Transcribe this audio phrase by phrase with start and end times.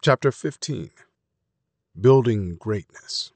[0.00, 0.90] Chapter 15
[2.00, 3.32] Building Greatness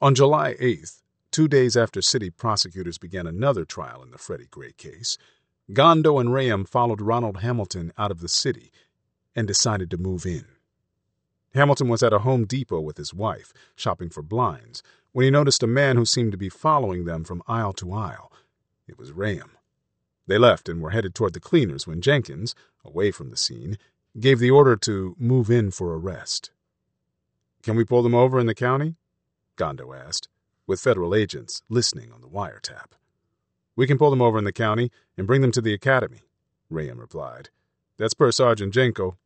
[0.00, 4.70] On July 8th, two days after city prosecutors began another trial in the Freddie Gray
[4.70, 5.18] case,
[5.72, 8.70] Gondo and Rayam followed Ronald Hamilton out of the city
[9.34, 10.44] and decided to move in.
[11.52, 15.64] Hamilton was at a Home Depot with his wife, shopping for blinds, when he noticed
[15.64, 18.30] a man who seemed to be following them from aisle to aisle.
[18.86, 19.50] It was Rayam.
[20.28, 23.78] They left and were headed toward the cleaners when Jenkins, away from the scene,
[24.18, 26.50] gave the order to move in for arrest.
[27.62, 28.94] Can we pull them over in the county?
[29.56, 30.28] Gondo asked,
[30.66, 32.92] with federal agents listening on the wiretap.
[33.76, 36.22] We can pull them over in the county and bring them to the academy,
[36.70, 37.50] Rayam replied.
[37.96, 39.16] That's per Sergeant Jenko.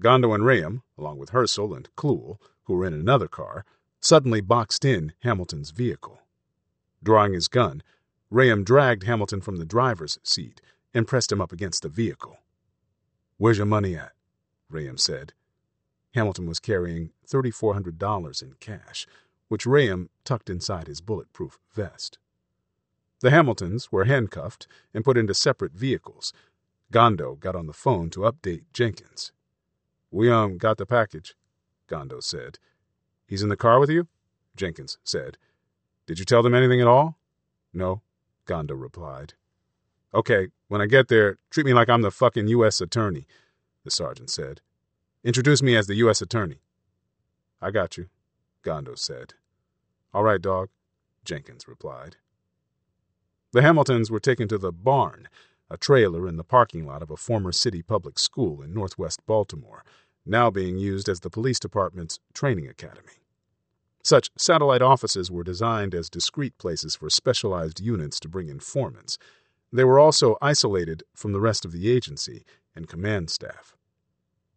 [0.00, 3.64] Gondo and Rayam, along with Hersl and Clewell, who were in another car,
[4.00, 6.20] suddenly boxed in Hamilton's vehicle.
[7.02, 7.82] Drawing his gun,
[8.32, 10.60] Rayam dragged Hamilton from the driver's seat
[10.94, 12.38] and pressed him up against the vehicle.
[13.42, 14.12] Where's your money at?
[14.70, 15.32] Rayam said.
[16.14, 19.04] Hamilton was carrying $3,400 in cash,
[19.48, 22.20] which Rayam tucked inside his bulletproof vest.
[23.18, 26.32] The Hamiltons were handcuffed and put into separate vehicles.
[26.92, 29.32] Gondo got on the phone to update Jenkins.
[30.12, 31.34] We, um, got the package,
[31.88, 32.60] Gondo said.
[33.26, 34.06] He's in the car with you?
[34.54, 35.36] Jenkins said.
[36.06, 37.18] Did you tell them anything at all?
[37.74, 38.02] No,
[38.44, 39.34] Gondo replied.
[40.14, 42.80] Okay, when I get there, treat me like I'm the fucking U.S.
[42.80, 43.26] attorney,
[43.84, 44.60] the sergeant said.
[45.24, 46.20] Introduce me as the U.S.
[46.20, 46.60] attorney.
[47.60, 48.08] I got you,
[48.62, 49.34] Gondo said.
[50.12, 50.68] All right, dog,
[51.24, 52.16] Jenkins replied.
[53.52, 55.28] The Hamiltons were taken to the barn,
[55.70, 59.84] a trailer in the parking lot of a former city public school in northwest Baltimore,
[60.26, 63.22] now being used as the police department's training academy.
[64.02, 69.16] Such satellite offices were designed as discrete places for specialized units to bring informants.
[69.72, 72.44] They were also isolated from the rest of the agency
[72.76, 73.74] and command staff.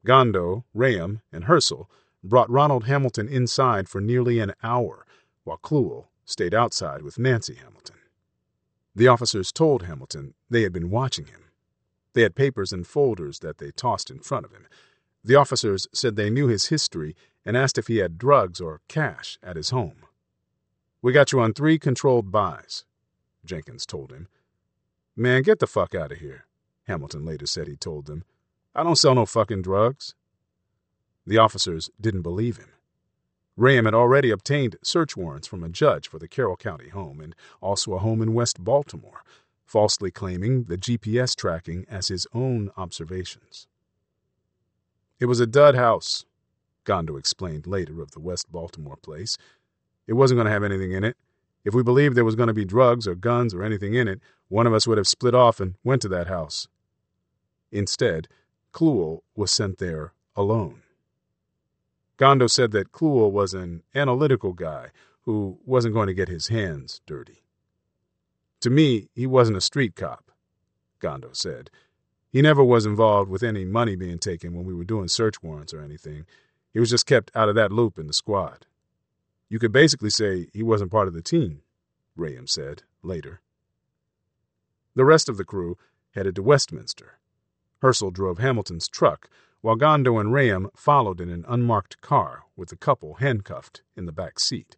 [0.05, 1.87] Gondo, Rayam, and Hersl
[2.23, 5.05] brought Ronald Hamilton inside for nearly an hour,
[5.43, 7.95] while Clewell stayed outside with Nancy Hamilton.
[8.95, 11.45] The officers told Hamilton they had been watching him.
[12.13, 14.67] They had papers and folders that they tossed in front of him.
[15.23, 19.37] The officers said they knew his history and asked if he had drugs or cash
[19.43, 20.05] at his home.
[21.01, 22.85] We got you on three controlled buys,
[23.43, 24.27] Jenkins told him.
[25.17, 26.45] Man, get the fuck out of here,
[26.87, 28.25] Hamilton later said he told them.
[28.73, 30.13] I don't sell no fucking drugs.
[31.25, 32.69] The officers didn't believe him.
[33.57, 37.33] Rayam had already obtained search warrants from a judge for the Carroll County home and
[37.61, 39.23] also a home in West Baltimore,
[39.63, 43.67] falsely claiming the GPS tracking as his own observations.
[45.21, 46.25] It was a dud house,
[46.83, 49.37] Gondo explained later of the West Baltimore place.
[50.07, 51.15] It wasn't going to have anything in it.
[51.63, 54.19] If we believed there was going to be drugs or guns or anything in it,
[54.55, 56.69] one of us would have split off and went to that house.
[57.73, 58.29] Instead,
[58.71, 60.81] Clewell was sent there alone.
[62.15, 64.91] Gondo said that Clewell was an analytical guy
[65.23, 67.43] who wasn't going to get his hands dirty.
[68.61, 70.31] To me, he wasn't a street cop,
[70.99, 71.69] Gondo said.
[72.29, 75.73] He never was involved with any money being taken when we were doing search warrants
[75.73, 76.25] or anything.
[76.71, 78.65] He was just kept out of that loop in the squad.
[79.49, 81.63] You could basically say he wasn't part of the team,
[82.17, 83.41] Rayam said later.
[84.95, 85.77] The rest of the crew
[86.11, 87.19] headed to Westminster.
[87.81, 89.29] Hersl drove Hamilton's truck,
[89.59, 94.13] while Gondo and Rayam followed in an unmarked car with the couple handcuffed in the
[94.13, 94.77] back seat.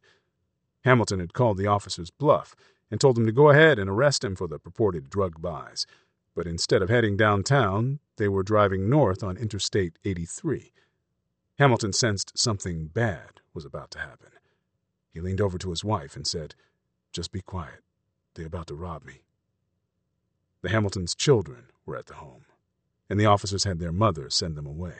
[0.83, 2.55] Hamilton had called the officer's bluff
[2.89, 5.85] and told them to go ahead and arrest him for the purported drug buys.
[6.33, 10.71] But instead of heading downtown, they were driving north on Interstate 83.
[11.59, 14.29] Hamilton sensed something bad was about to happen.
[15.11, 16.55] He leaned over to his wife and said,
[17.11, 17.81] Just be quiet.
[18.35, 19.21] They're about to rob me.
[20.63, 22.45] The Hamiltons' children were at the home,
[23.09, 24.95] and the officers had their mother send them away.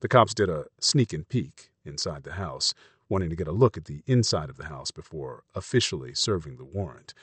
[0.00, 2.74] The cops did a sneak and peek inside the house,
[3.08, 6.64] wanting to get a look at the inside of the house before officially serving the
[6.64, 7.14] warrant.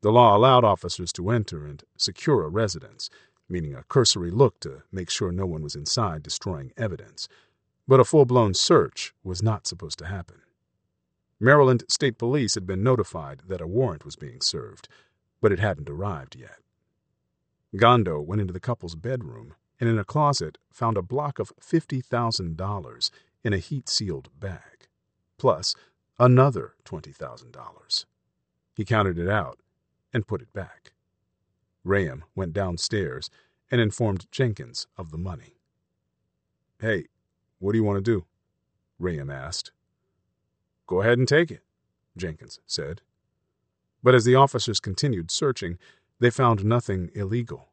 [0.00, 3.10] The law allowed officers to enter and secure a residence,
[3.48, 7.28] meaning a cursory look to make sure no one was inside destroying evidence.
[7.88, 10.42] But a full blown search was not supposed to happen.
[11.40, 14.88] Maryland State Police had been notified that a warrant was being served,
[15.40, 16.60] but it hadn't arrived yet.
[17.76, 23.10] Gondo went into the couple's bedroom and in a closet found a block of $50,000
[23.44, 24.88] in a heat sealed bag,
[25.36, 25.74] plus
[26.18, 28.04] another $20,000.
[28.74, 29.60] He counted it out
[30.12, 30.92] and put it back.
[31.86, 33.30] Rayam went downstairs
[33.70, 35.58] and informed Jenkins of the money.
[36.80, 37.06] Hey,
[37.58, 38.24] what do you want to do?
[39.00, 39.72] Rayam asked.
[40.86, 41.62] Go ahead and take it,
[42.16, 43.02] Jenkins said.
[44.02, 45.78] But as the officers continued searching,
[46.20, 47.68] they found nothing illegal.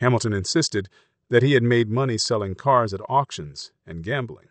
[0.00, 0.88] Hamilton insisted
[1.28, 4.48] that he had made money selling cars at auctions and gambling.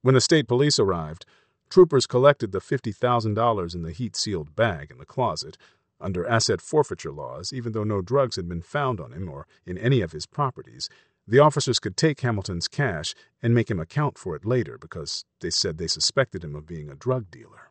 [0.00, 1.24] When the state police arrived,
[1.70, 5.56] troopers collected the $50,000 in the heat sealed bag in the closet
[6.00, 9.78] under asset forfeiture laws, even though no drugs had been found on him or in
[9.78, 10.88] any of his properties,
[11.26, 15.50] the officers could take Hamilton's cash and make him account for it later because they
[15.50, 17.70] said they suspected him of being a drug dealer.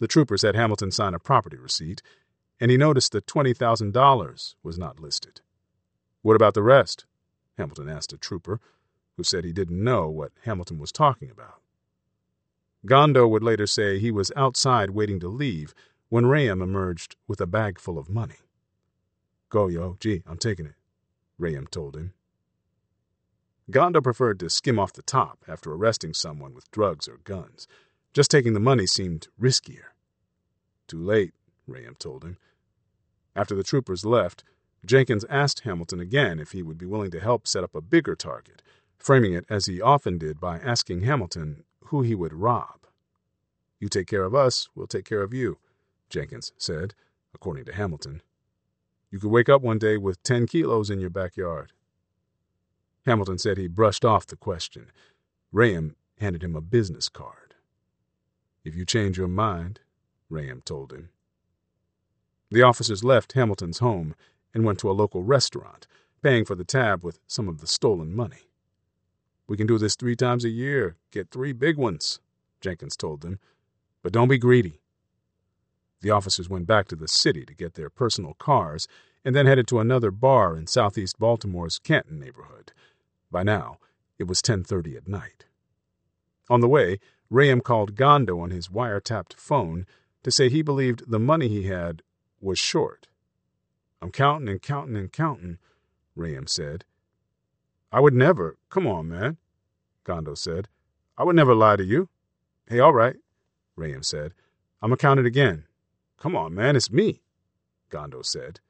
[0.00, 2.02] The troopers had Hamilton sign a property receipt,
[2.60, 5.40] and he noticed that $20,000 was not listed.
[6.22, 7.06] What about the rest?
[7.58, 8.60] Hamilton asked a trooper,
[9.16, 11.60] who said he didn't know what Hamilton was talking about.
[12.86, 15.74] Gondo would later say he was outside waiting to leave
[16.08, 18.38] when Rayam emerged with a bag full of money.
[19.48, 20.74] Go, yo, gee, I'm taking it,
[21.40, 22.12] Rayam told him.
[23.70, 27.66] Gondo preferred to skim off the top after arresting someone with drugs or guns.
[28.12, 29.92] Just taking the money seemed riskier.
[30.86, 31.32] Too late,
[31.68, 32.36] Rayam told him.
[33.36, 34.44] After the troopers left,
[34.84, 38.14] Jenkins asked Hamilton again if he would be willing to help set up a bigger
[38.14, 38.62] target,
[38.98, 42.80] framing it as he often did by asking Hamilton who he would rob.
[43.80, 45.58] You take care of us, we'll take care of you,
[46.10, 46.94] Jenkins said,
[47.34, 48.22] according to Hamilton.
[49.10, 51.72] You could wake up one day with 10 kilos in your backyard.
[53.06, 54.90] Hamilton said he brushed off the question.
[55.52, 57.54] Rayam handed him a business card.
[58.64, 59.80] If you change your mind,
[60.30, 61.10] Rayam told him.
[62.54, 64.14] The officers left Hamilton's home
[64.54, 65.88] and went to a local restaurant,
[66.22, 68.48] paying for the tab with some of the stolen money.
[69.48, 72.20] We can do this three times a year, get three big ones,
[72.60, 73.40] Jenkins told them.
[74.04, 74.78] But don't be greedy.
[76.00, 78.86] The officers went back to the city to get their personal cars
[79.24, 82.70] and then headed to another bar in southeast Baltimore's Canton neighborhood.
[83.32, 83.78] By now,
[84.16, 85.46] it was 10:30 at night.
[86.48, 87.00] On the way,
[87.32, 89.88] Rayam called Gondo on his wiretapped phone
[90.22, 92.04] to say he believed the money he had
[92.44, 93.08] was short.
[94.02, 95.58] I'm counting and counting and counting,
[96.16, 96.84] Rayam said.
[97.90, 98.58] I would never.
[98.68, 99.38] Come on, man,
[100.04, 100.68] Gondo said.
[101.16, 102.08] I would never lie to you.
[102.68, 103.16] Hey, all right,
[103.78, 104.34] Rayam said.
[104.82, 105.64] I'm to count it again.
[106.18, 107.22] Come on, man, it's me,
[107.88, 108.60] Gondo said.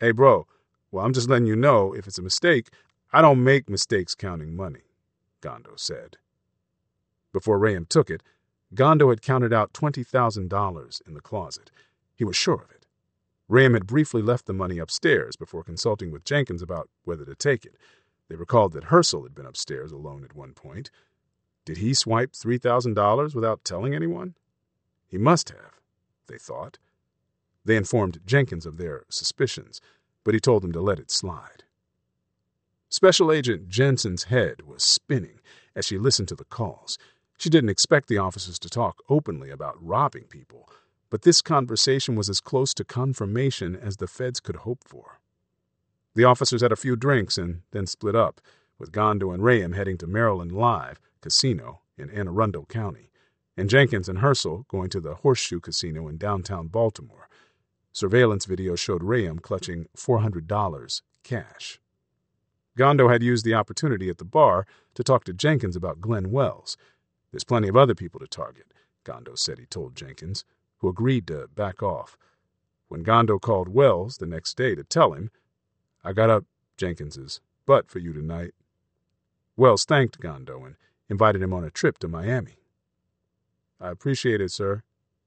[0.00, 0.46] Hey, bro,
[0.90, 2.70] well, I'm just letting you know if it's a mistake,
[3.12, 4.84] I don't make mistakes counting money,
[5.42, 6.16] Gondo said.
[7.32, 8.22] Before Rayam took it,
[8.74, 11.70] Gondo had counted out $20,000 in the closet.
[12.14, 12.77] He was sure of it.
[13.50, 17.64] Rayam had briefly left the money upstairs before consulting with Jenkins about whether to take
[17.64, 17.76] it.
[18.28, 20.90] They recalled that Hersl had been upstairs alone at one point.
[21.64, 24.34] Did he swipe $3,000 without telling anyone?
[25.06, 25.80] He must have,
[26.26, 26.78] they thought.
[27.64, 29.80] They informed Jenkins of their suspicions,
[30.24, 31.64] but he told them to let it slide.
[32.90, 35.40] Special Agent Jensen's head was spinning
[35.74, 36.98] as she listened to the calls.
[37.38, 40.68] She didn't expect the officers to talk openly about robbing people,
[41.10, 45.20] but this conversation was as close to confirmation as the feds could hope for.
[46.14, 48.40] The officers had a few drinks and then split up,
[48.78, 53.10] with Gondo and Rayam heading to Maryland Live Casino in Anne Arundel County,
[53.56, 57.28] and Jenkins and Hersl going to the Horseshoe Casino in downtown Baltimore.
[57.92, 61.80] Surveillance video showed Rayam clutching $400 cash.
[62.76, 66.76] Gondo had used the opportunity at the bar to talk to Jenkins about Glenn Wells.
[67.32, 68.72] There's plenty of other people to target,
[69.02, 70.44] Gondo said he told Jenkins,
[70.78, 72.16] who agreed to back off.
[72.88, 75.30] When Gondo called Wells the next day to tell him,
[76.02, 76.44] I got up
[76.76, 78.54] Jenkins's butt for you tonight.
[79.56, 80.76] Wells thanked Gondo and
[81.08, 82.56] invited him on a trip to Miami.
[83.80, 84.82] I appreciate it, sir,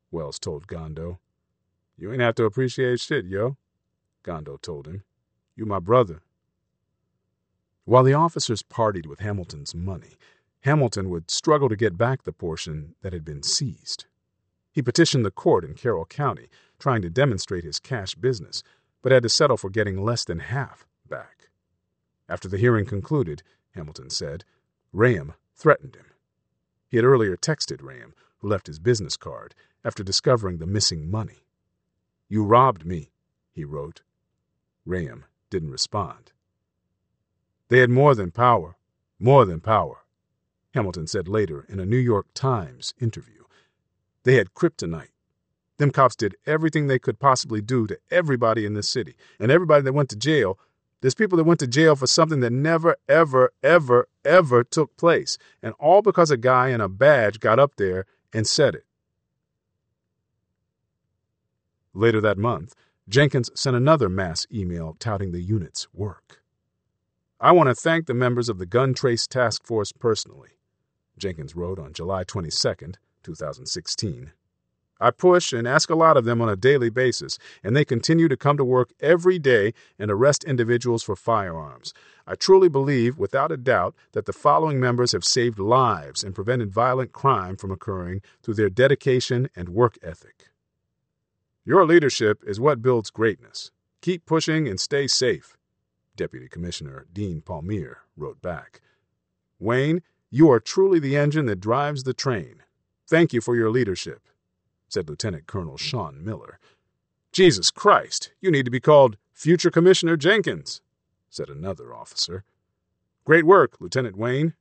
[0.09, 1.19] Wells told Gondo.
[1.97, 3.57] You ain't have to appreciate shit, yo,
[4.23, 5.03] Gondo told him.
[5.55, 6.21] You my brother.
[7.85, 10.15] While the officers partied with Hamilton's money,
[10.61, 14.05] Hamilton would struggle to get back the portion that had been seized.
[14.71, 16.49] He petitioned the court in Carroll County,
[16.79, 18.63] trying to demonstrate his cash business,
[19.01, 21.49] but had to settle for getting less than half back.
[22.29, 24.45] After the hearing concluded, Hamilton said,
[24.93, 26.05] Rayam threatened him.
[26.87, 31.45] He had earlier texted Rayam, who left his business card, after discovering the missing money.
[32.29, 33.11] You robbed me,
[33.51, 34.01] he wrote.
[34.87, 36.31] Rayam didn't respond.
[37.67, 38.77] They had more than power,
[39.19, 40.05] more than power,
[40.73, 43.40] Hamilton said later in a New York Times interview.
[44.23, 45.09] They had kryptonite.
[45.77, 49.15] Them cops did everything they could possibly do to everybody in this city.
[49.39, 50.59] And everybody that went to jail,
[51.01, 55.37] there's people that went to jail for something that never, ever, ever, ever took place.
[55.63, 58.85] And all because a guy in a badge got up there and said it.
[61.93, 62.75] Later that month,
[63.09, 66.41] Jenkins sent another mass email touting the unit's work.
[67.39, 70.51] I want to thank the members of the Gun Trace Task Force personally,
[71.17, 74.31] Jenkins wrote on July 22, 2016.
[75.01, 78.27] I push and ask a lot of them on a daily basis, and they continue
[78.27, 81.91] to come to work every day and arrest individuals for firearms.
[82.27, 86.71] I truly believe, without a doubt, that the following members have saved lives and prevented
[86.71, 90.49] violent crime from occurring through their dedication and work ethic.
[91.65, 93.71] Your leadership is what builds greatness.
[94.01, 95.57] Keep pushing and stay safe,
[96.15, 98.81] Deputy Commissioner Dean Palmere wrote back.
[99.59, 102.61] Wayne, you are truly the engine that drives the train.
[103.11, 104.21] Thank you for your leadership,
[104.87, 106.59] said Lieutenant Colonel Sean Miller.
[107.33, 110.79] Jesus Christ, you need to be called Future Commissioner Jenkins,
[111.29, 112.45] said another officer.
[113.25, 114.53] Great work, Lieutenant Wayne,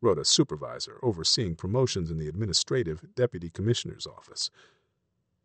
[0.00, 4.52] wrote a supervisor overseeing promotions in the administrative deputy commissioner's office.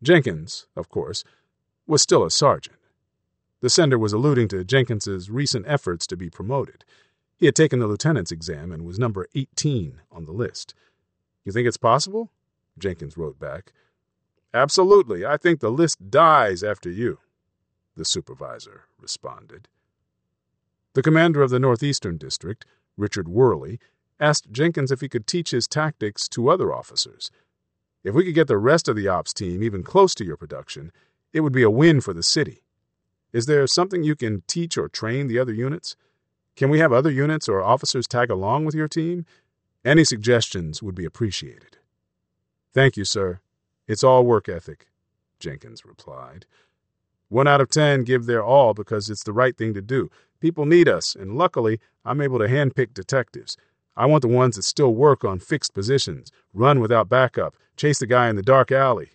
[0.00, 1.24] Jenkins, of course,
[1.84, 2.78] was still a sergeant.
[3.60, 6.84] The sender was alluding to Jenkins's recent efforts to be promoted.
[7.36, 10.76] He had taken the lieutenant's exam and was number 18 on the list.
[11.44, 12.30] You think it's possible?
[12.78, 13.72] Jenkins wrote back.
[14.52, 15.24] Absolutely.
[15.24, 17.18] I think the list dies after you,
[17.96, 19.68] the supervisor responded.
[20.94, 22.64] The commander of the Northeastern District,
[22.96, 23.78] Richard Worley,
[24.18, 27.30] asked Jenkins if he could teach his tactics to other officers.
[28.02, 30.92] If we could get the rest of the ops team even close to your production,
[31.32, 32.62] it would be a win for the city.
[33.32, 35.96] Is there something you can teach or train the other units?
[36.54, 39.26] Can we have other units or officers tag along with your team?
[39.84, 41.76] Any suggestions would be appreciated.
[42.76, 43.40] Thank you, sir.
[43.88, 44.86] It's all work ethic,
[45.40, 46.44] Jenkins replied.
[47.30, 50.10] One out of ten give their all because it's the right thing to do.
[50.40, 53.56] People need us, and luckily, I'm able to handpick detectives.
[53.96, 58.06] I want the ones that still work on fixed positions, run without backup, chase the
[58.06, 59.12] guy in the dark alley.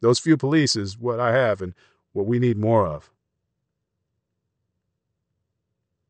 [0.00, 1.74] Those few police is what I have and
[2.12, 3.10] what we need more of.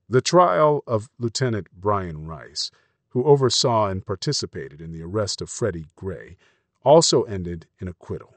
[0.07, 2.71] The trial of Lieutenant Brian Rice,
[3.09, 6.37] who oversaw and participated in the arrest of Freddie Gray,
[6.85, 8.35] also ended in acquittal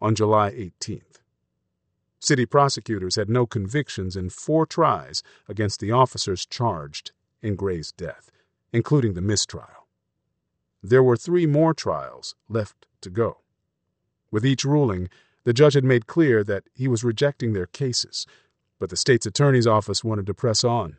[0.00, 1.20] on July 18th.
[2.20, 7.12] City prosecutors had no convictions in four tries against the officers charged
[7.42, 8.30] in Gray's death,
[8.72, 9.86] including the mistrial.
[10.82, 13.38] There were three more trials left to go.
[14.30, 15.08] With each ruling,
[15.44, 18.26] the judge had made clear that he was rejecting their cases,
[18.78, 20.96] but the state's attorney's office wanted to press on.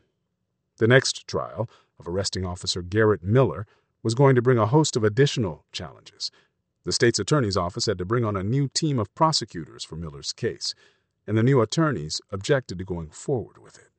[0.78, 3.66] The next trial, of arresting officer Garrett Miller,
[4.02, 6.30] was going to bring a host of additional challenges.
[6.86, 10.32] The state's attorney's office had to bring on a new team of prosecutors for Miller's
[10.32, 10.72] case,
[11.26, 13.90] and the new attorneys objected to going forward with it.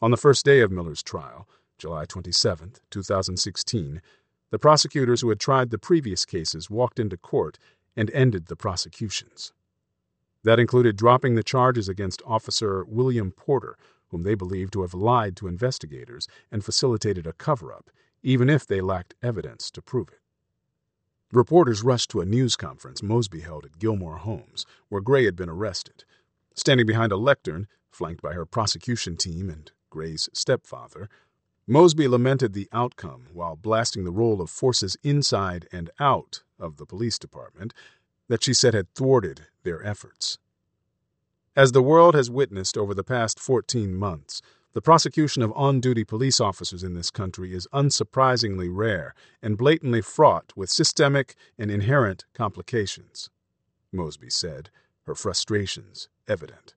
[0.00, 4.02] On the first day of Miller's trial, July 27, 2016,
[4.50, 7.60] the prosecutors who had tried the previous cases walked into court
[7.96, 9.52] and ended the prosecutions.
[10.42, 13.76] That included dropping the charges against Officer William Porter
[14.08, 17.88] whom they believed to have lied to investigators and facilitated a cover up,
[18.20, 20.21] even if they lacked evidence to prove it.
[21.32, 25.48] Reporters rushed to a news conference Mosby held at Gilmor Homes, where Gray had been
[25.48, 26.04] arrested.
[26.54, 31.08] Standing behind a lectern, flanked by her prosecution team and Gray's stepfather,
[31.66, 36.84] Mosby lamented the outcome while blasting the role of forces inside and out of the
[36.84, 37.72] police department
[38.28, 40.36] that she said had thwarted their efforts.
[41.56, 44.42] As the world has witnessed over the past 14 months,
[44.72, 50.00] the prosecution of on duty police officers in this country is unsurprisingly rare and blatantly
[50.00, 53.28] fraught with systemic and inherent complications,
[53.92, 54.70] Mosby said,
[55.06, 56.74] her frustrations evident.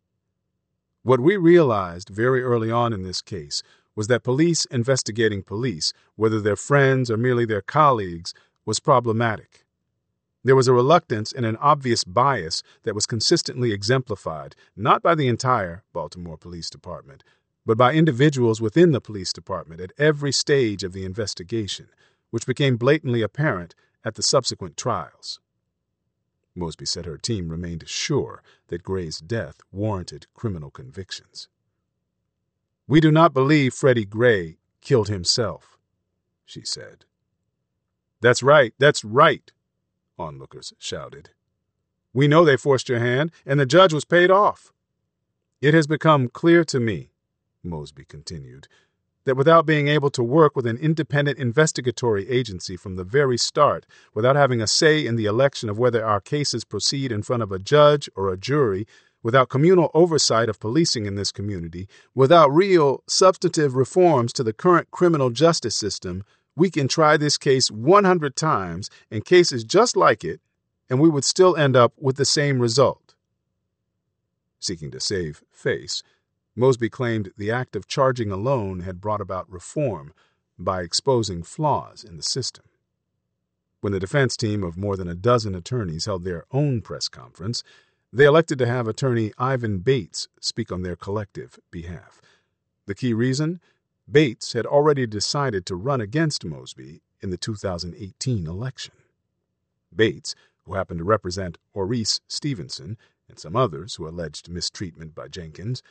[1.04, 3.62] What we realized very early on in this case
[3.96, 8.34] was that police investigating police, whether they're friends or merely their colleagues,
[8.66, 9.66] was problematic.
[10.44, 15.28] There was a reluctance and an obvious bias that was consistently exemplified not by the
[15.28, 17.24] entire Baltimore Police Department,
[17.66, 21.88] but by individuals within the police department at every stage of the investigation,
[22.30, 25.40] which became blatantly apparent at the subsequent trials.
[26.56, 31.50] Mosby said her team remained sure that Gray's death warranted criminal convictions.
[32.88, 35.78] We do not believe Freddie Gray killed himself,
[36.46, 37.06] she said.
[38.22, 39.52] That's right, that's right,
[40.18, 41.32] onlookers shouted.
[42.14, 44.72] We know they forced your hand, and the judge was paid off.
[45.62, 47.10] It has become clear to me,
[47.66, 48.68] Mosby continued,
[49.26, 53.86] that without being able to work with an independent investigatory agency from the very start,
[54.14, 57.52] without having a say in the election of whether our cases proceed in front of
[57.52, 58.86] a judge or a jury,
[59.24, 64.92] without communal oversight of policing in this community, without real, substantive reforms to the current
[64.92, 66.24] criminal justice system,
[66.56, 70.40] we can try this case 100 times and cases just like it,
[70.90, 73.16] and we would still end up with the same result.
[74.60, 76.04] Seeking to save face,
[76.56, 80.14] Mosby claimed the act of charging alone had brought about reform
[80.58, 82.66] by exposing flaws in the system.
[83.82, 87.62] When the defense team of more than a dozen attorneys held their own press conference,
[88.12, 92.22] they elected to have attorney Ivan Bates speak on their collective behalf.
[92.86, 93.60] The key reason?
[94.10, 98.94] Bates had already decided to run against Mosby in the 2018 election.
[99.94, 102.98] Bates, who happened to represent Oreese Stevenson
[103.28, 105.82] and some others who alleged mistreatment by Jenkins,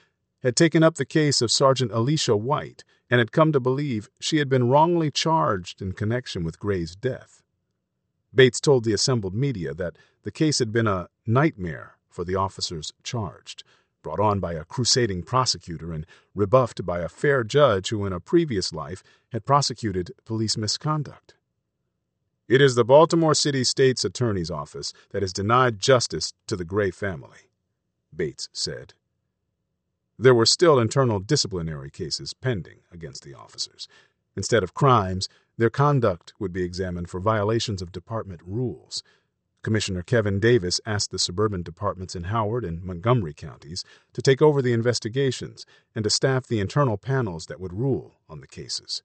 [0.44, 4.36] had taken up the case of Sergeant Alicia White and had come to believe she
[4.36, 7.42] had been wrongly charged in connection with Gray's death.
[8.34, 12.92] Bates told the assembled media that the case had been a nightmare for the officers
[13.02, 13.64] charged,
[14.02, 18.20] brought on by a crusading prosecutor and rebuffed by a fair judge who in a
[18.20, 21.34] previous life had prosecuted police misconduct.
[22.48, 26.90] It is the Baltimore City State's Attorney's Office that has denied justice to the Gray
[26.90, 27.48] family,
[28.14, 28.92] Bates said.
[30.18, 33.88] There were still internal disciplinary cases pending against the officers.
[34.36, 39.02] Instead of crimes, their conduct would be examined for violations of department rules.
[39.62, 44.60] Commissioner Kevin Davis asked the suburban departments in Howard and Montgomery counties to take over
[44.60, 49.02] the investigations and to staff the internal panels that would rule on the cases.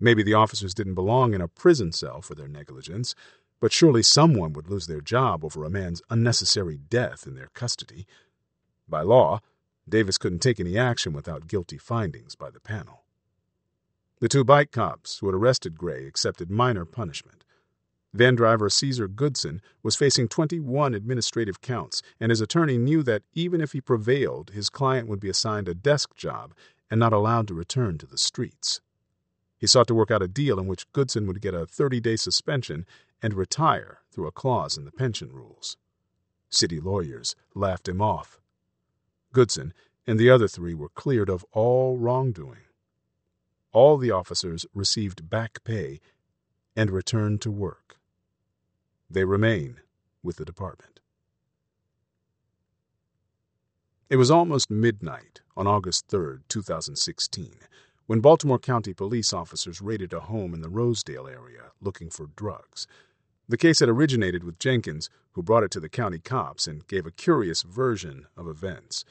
[0.00, 3.14] Maybe the officers didn't belong in a prison cell for their negligence,
[3.60, 8.06] but surely someone would lose their job over a man's unnecessary death in their custody.
[8.88, 9.40] By law,
[9.88, 13.04] Davis couldn't take any action without guilty findings by the panel.
[14.20, 17.44] The two bike cops who had arrested Gray accepted minor punishment.
[18.14, 23.60] Van driver Caesar Goodson was facing 21 administrative counts, and his attorney knew that even
[23.60, 26.54] if he prevailed, his client would be assigned a desk job
[26.90, 28.80] and not allowed to return to the streets.
[29.58, 32.16] He sought to work out a deal in which Goodson would get a 30 day
[32.16, 32.86] suspension
[33.20, 35.76] and retire through a clause in the pension rules.
[36.48, 38.38] City lawyers laughed him off.
[39.34, 39.74] Goodson
[40.06, 42.62] and the other three were cleared of all wrongdoing.
[43.72, 46.00] All the officers received back pay
[46.76, 47.96] and returned to work.
[49.10, 49.80] They remain
[50.22, 51.00] with the department.
[54.08, 57.54] It was almost midnight on August 3, 2016,
[58.06, 62.86] when Baltimore County police officers raided a home in the Rosedale area looking for drugs.
[63.48, 67.06] The case had originated with Jenkins, who brought it to the county cops and gave
[67.06, 69.04] a curious version of events.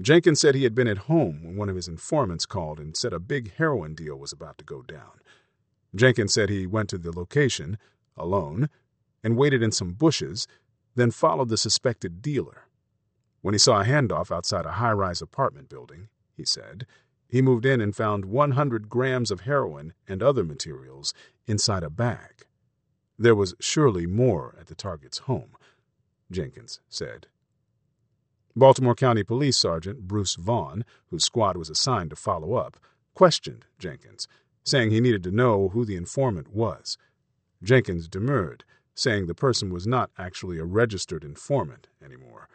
[0.00, 3.12] Jenkins said he had been at home when one of his informants called and said
[3.12, 5.20] a big heroin deal was about to go down.
[5.94, 7.76] Jenkins said he went to the location,
[8.16, 8.70] alone,
[9.22, 10.46] and waited in some bushes,
[10.94, 12.64] then followed the suspected dealer.
[13.42, 16.86] When he saw a handoff outside a high rise apartment building, he said,
[17.28, 21.14] he moved in and found 100 grams of heroin and other materials
[21.46, 22.46] inside a bag.
[23.18, 25.52] There was surely more at the target's home,
[26.30, 27.28] Jenkins said.
[28.60, 32.76] Baltimore County Police Sergeant Bruce Vaughn, whose squad was assigned to follow up,
[33.14, 34.28] questioned Jenkins,
[34.64, 36.98] saying he needed to know who the informant was.
[37.62, 42.50] Jenkins demurred, saying the person was not actually a registered informant anymore.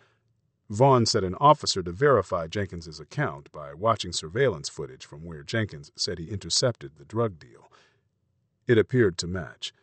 [0.70, 5.91] Vaughn said an officer to verify Jenkins's account by watching surveillance footage from where Jenkins
[5.96, 7.72] said he intercepted the drug deal.
[8.68, 9.74] It appeared to match.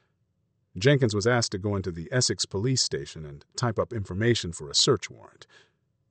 [0.78, 4.70] Jenkins was asked to go into the Essex police station and type up information for
[4.70, 5.48] a search warrant.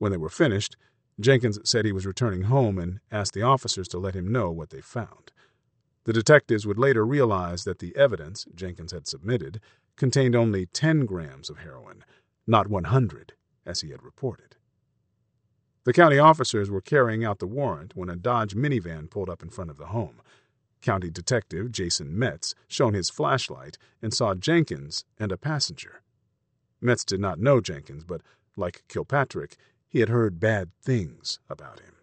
[0.02, 0.76] When they were finished,
[1.20, 4.70] Jenkins said he was returning home and asked the officers to let him know what
[4.70, 5.30] they found.
[6.06, 9.60] The detectives would later realize that the evidence Jenkins had submitted
[9.94, 12.02] contained only 10 grams of heroin,
[12.48, 13.34] not 100,
[13.64, 14.56] as he had reported.
[15.84, 19.50] The county officers were carrying out the warrant when a Dodge minivan pulled up in
[19.50, 20.20] front of the home.
[20.80, 26.02] County Detective Jason Metz shone his flashlight and saw Jenkins and a passenger.
[26.80, 28.20] Metz did not know Jenkins, but
[28.56, 29.56] like Kilpatrick,
[29.92, 31.94] he had heard bad things about him.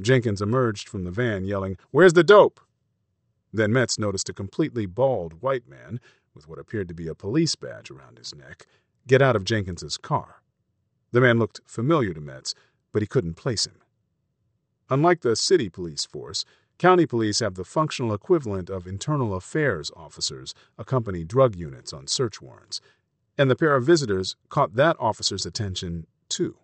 [0.00, 2.60] Jenkins emerged from the van yelling, Where's the dope?
[3.52, 6.00] Then Metz noticed a completely bald white man
[6.34, 8.66] with what appeared to be a police badge around his neck,
[9.06, 10.40] get out of Jenkins's car.
[11.10, 12.54] The man looked familiar to Metz,
[12.92, 13.80] but he couldn't place him.
[14.88, 16.44] Unlike the city police force,
[16.78, 22.40] county police have the functional equivalent of internal affairs officers accompany drug units on search
[22.40, 22.80] warrants,
[23.36, 26.56] and the pair of visitors caught that officer's attention, too.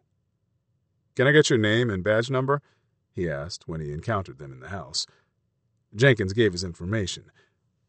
[1.17, 2.63] Can I get your name and badge number?
[3.13, 5.07] he asked when he encountered them in the house.
[5.95, 7.31] Jenkins gave his information,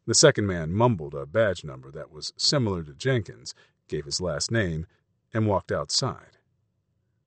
[0.07, 3.53] the second man mumbled a badge number that was similar to Jenkins,
[3.87, 4.87] gave his last name,
[5.33, 6.37] and walked outside.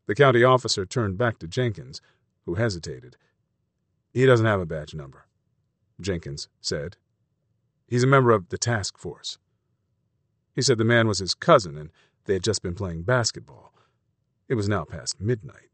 [0.07, 2.01] The county officer turned back to Jenkins,
[2.45, 3.17] who hesitated.
[4.13, 5.27] He doesn't have a badge number,
[6.01, 6.97] Jenkins said.
[7.87, 9.39] He's a member of the task force.
[10.55, 11.91] He said the man was his cousin and
[12.25, 13.73] they had just been playing basketball.
[14.49, 15.71] It was now past midnight.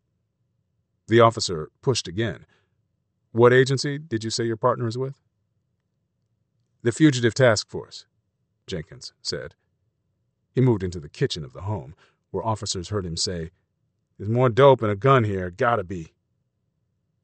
[1.11, 2.47] The officer pushed again.
[3.33, 5.21] What agency did you say your partner is with?
[6.83, 8.07] The Fugitive Task Force,
[8.69, 9.57] Jenkins said.
[10.53, 11.97] He moved into the kitchen of the home,
[12.31, 13.51] where officers heard him say,
[14.19, 16.13] There's more dope and a gun here, gotta be.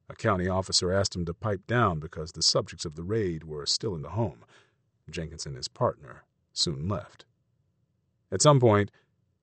[0.09, 3.65] A county officer asked him to pipe down because the subjects of the raid were
[3.65, 4.43] still in the home.
[5.09, 7.23] Jenkins and his partner soon left.
[8.33, 8.91] At some point,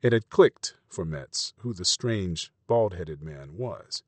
[0.02, 4.02] it had clicked for Metz who the strange, bald headed man was.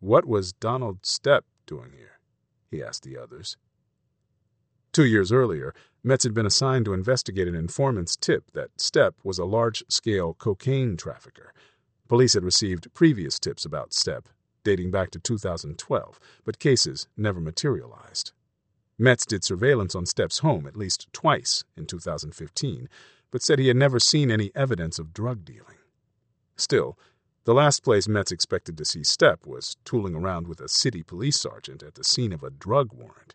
[0.00, 2.18] What was Donald Stepp doing here?
[2.70, 3.56] he asked the others.
[4.92, 9.38] Two years earlier, Metz had been assigned to investigate an informant's tip that Stepp was
[9.38, 11.52] a large scale cocaine trafficker.
[12.08, 14.26] Police had received previous tips about Stepp,
[14.64, 18.32] dating back to 2012, but cases never materialized.
[18.98, 22.88] Metz did surveillance on Stepp's home at least twice in 2015,
[23.30, 25.76] but said he had never seen any evidence of drug dealing.
[26.56, 26.98] Still,
[27.48, 31.40] the last place Metz expected to see Stepp was tooling around with a city police
[31.40, 33.34] sergeant at the scene of a drug warrant.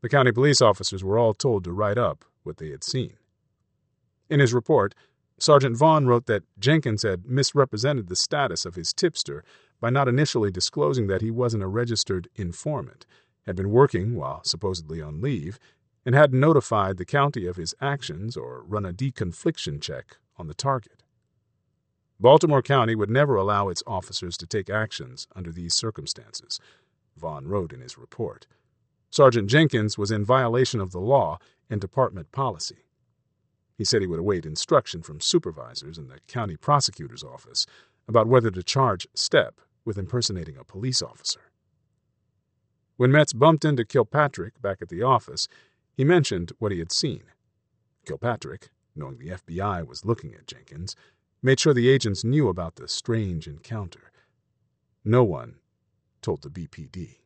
[0.00, 3.14] The county police officers were all told to write up what they had seen.
[4.28, 4.94] In his report,
[5.40, 9.42] Sergeant Vaughn wrote that Jenkins had misrepresented the status of his tipster
[9.80, 13.06] by not initially disclosing that he wasn't a registered informant,
[13.44, 15.58] had been working while supposedly on leave,
[16.06, 20.54] and had notified the county of his actions or run a deconfliction check on the
[20.54, 20.99] target.
[22.20, 26.60] Baltimore County would never allow its officers to take actions under these circumstances,
[27.16, 28.46] Vaughn wrote in his report.
[29.08, 31.38] Sergeant Jenkins was in violation of the law
[31.70, 32.84] and department policy.
[33.78, 37.64] He said he would await instruction from supervisors in the county prosecutor's office
[38.06, 39.52] about whether to charge Stepp
[39.86, 41.40] with impersonating a police officer.
[42.98, 45.48] When Metz bumped into Kilpatrick back at the office,
[45.96, 47.22] he mentioned what he had seen.
[48.04, 50.94] Kilpatrick, knowing the FBI was looking at Jenkins,
[51.42, 54.12] made sure the agents knew about the strange encounter.
[55.04, 55.56] No one
[56.20, 57.16] told the BPD.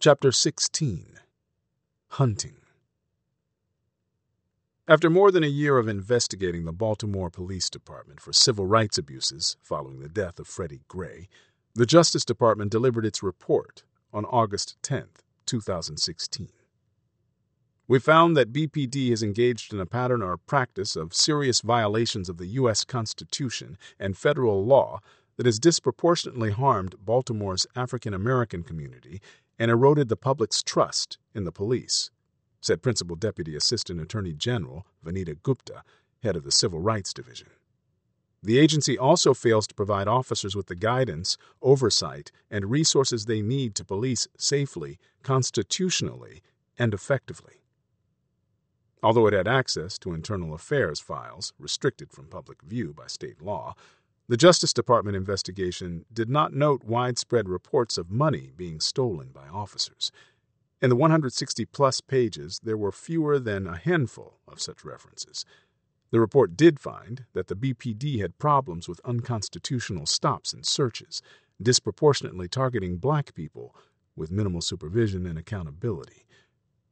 [0.00, 1.18] Chapter 16
[2.12, 2.56] Hunting
[4.86, 9.56] After more than a year of investigating the Baltimore Police Department for civil rights abuses
[9.60, 11.28] following the death of Freddie Gray,
[11.74, 15.08] the Justice Department delivered its report on August 10,
[15.44, 16.48] 2016.
[17.90, 22.36] We found that BPD has engaged in a pattern or practice of serious violations of
[22.36, 22.84] the U.S.
[22.84, 25.00] Constitution and federal law
[25.38, 29.22] that has disproportionately harmed Baltimore's African American community
[29.58, 32.10] and eroded the public's trust in the police,
[32.60, 35.82] said Principal Deputy Assistant Attorney General Vanita Gupta,
[36.22, 37.48] head of the Civil Rights Division.
[38.42, 43.74] The agency also fails to provide officers with the guidance, oversight, and resources they need
[43.76, 46.42] to police safely, constitutionally,
[46.78, 47.54] and effectively.
[49.02, 53.74] Although it had access to internal affairs files restricted from public view by state law,
[54.28, 60.10] the Justice Department investigation did not note widespread reports of money being stolen by officers.
[60.82, 65.44] In the 160 plus pages, there were fewer than a handful of such references.
[66.10, 71.22] The report did find that the BPD had problems with unconstitutional stops and searches,
[71.60, 73.74] disproportionately targeting black people
[74.14, 76.26] with minimal supervision and accountability.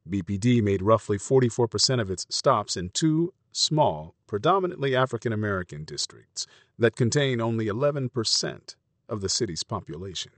[0.08, 6.46] BPD made roughly 44% of its stops in two small, predominantly African American districts
[6.78, 8.76] that contain only 11%
[9.08, 10.32] of the city's population.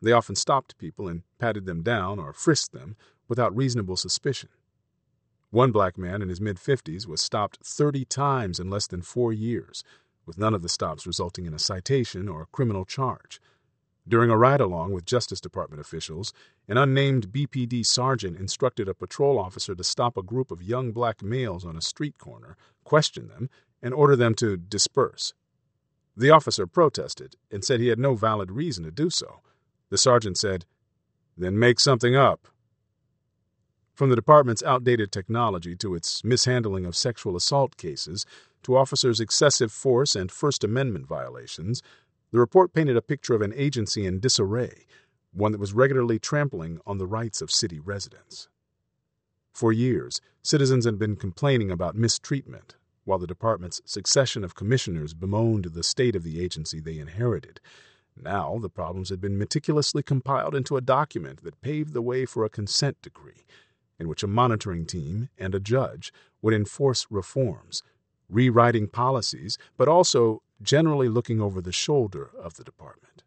[0.00, 2.96] They often stopped people and patted them down or frisked them
[3.28, 4.50] without reasonable suspicion.
[5.50, 9.32] One black man in his mid 50s was stopped 30 times in less than four
[9.32, 9.84] years,
[10.26, 13.40] with none of the stops resulting in a citation or a criminal charge.
[14.06, 16.32] During a ride along with Justice Department officials,
[16.68, 21.22] an unnamed BPD sergeant instructed a patrol officer to stop a group of young black
[21.22, 23.48] males on a street corner, question them,
[23.82, 25.32] and order them to disperse.
[26.16, 29.40] The officer protested and said he had no valid reason to do so.
[29.88, 30.66] The sergeant said,
[31.36, 32.48] Then make something up.
[33.94, 38.26] From the department's outdated technology to its mishandling of sexual assault cases
[38.64, 41.82] to officers' excessive force and First Amendment violations,
[42.34, 44.86] the report painted a picture of an agency in disarray,
[45.32, 48.48] one that was regularly trampling on the rights of city residents.
[49.52, 55.66] For years, citizens had been complaining about mistreatment, while the department's succession of commissioners bemoaned
[55.66, 57.60] the state of the agency they inherited.
[58.20, 62.44] Now, the problems had been meticulously compiled into a document that paved the way for
[62.44, 63.46] a consent decree,
[63.96, 67.84] in which a monitoring team and a judge would enforce reforms,
[68.28, 73.22] rewriting policies, but also generally looking over the shoulder of the department.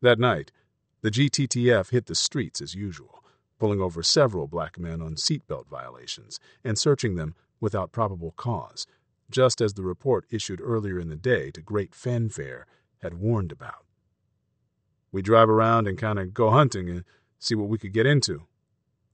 [0.00, 0.52] That night,
[1.00, 3.24] the GTTF hit the streets as usual,
[3.58, 8.86] pulling over several black men on seatbelt violations and searching them without probable cause,
[9.30, 12.66] just as the report issued earlier in the day to great fanfare
[13.02, 13.84] had warned about.
[15.12, 17.04] We drive around and kind of go hunting and
[17.38, 18.46] see what we could get into,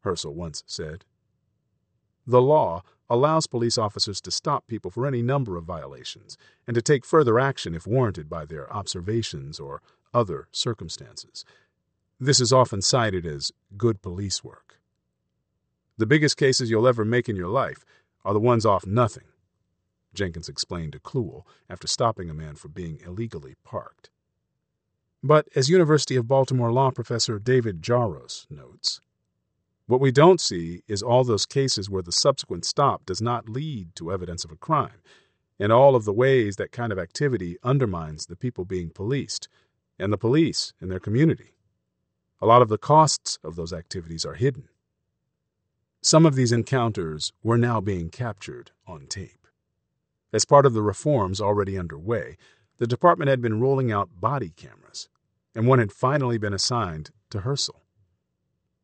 [0.05, 1.05] Hersl once said.
[2.27, 6.81] The law allows police officers to stop people for any number of violations and to
[6.81, 9.83] take further action if warranted by their observations or
[10.15, 11.45] other circumstances.
[12.21, 14.79] This is often cited as good police work.
[15.99, 17.85] The biggest cases you'll ever make in your life
[18.25, 19.25] are the ones off nothing,
[20.15, 24.11] Jenkins explained to Clewell after stopping a man for being illegally parked.
[25.23, 29.01] But as University of Baltimore law professor David Jaros notes,
[29.91, 33.97] what we don't see is all those cases where the subsequent stop does not lead
[33.97, 35.03] to evidence of a crime,
[35.59, 39.49] and all of the ways that kind of activity undermines the people being policed
[39.99, 41.55] and the police in their community.
[42.41, 44.69] A lot of the costs of those activities are hidden.
[46.03, 49.49] Some of these encounters were now being captured on tape.
[50.33, 52.37] As part of the reforms already underway,
[52.79, 55.09] the department had been rolling out body cameras,
[55.53, 57.81] and one had finally been assigned to Hersl.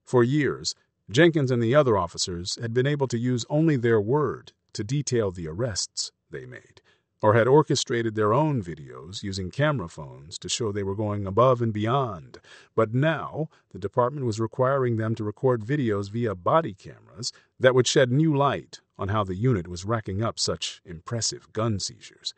[0.04, 0.74] For years,
[1.08, 5.30] Jenkins and the other officers had been able to use only their word to detail
[5.30, 6.80] the arrests they made,
[7.22, 11.62] or had orchestrated their own videos using camera phones to show they were going above
[11.62, 12.38] and beyond.
[12.74, 17.86] But now, the department was requiring them to record videos via body cameras that would
[17.86, 22.34] shed new light on how the unit was racking up such impressive gun seizures.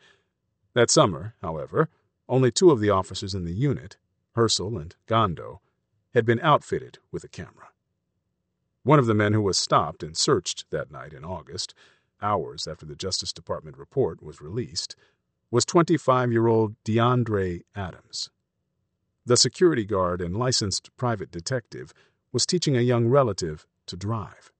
[0.75, 1.89] That summer, however,
[2.27, 3.97] only two of the officers in the unit,
[4.35, 5.59] Hersl and Gondo,
[6.13, 7.69] had been outfitted with a camera.
[8.89, 11.75] One of the men who was stopped and searched that night in August,
[12.23, 14.95] hours after the Justice Department report was released,
[15.51, 18.31] was 25 year old DeAndre Adams.
[19.27, 21.93] The security guard and licensed private detective
[22.31, 24.51] was teaching a young relative to drive.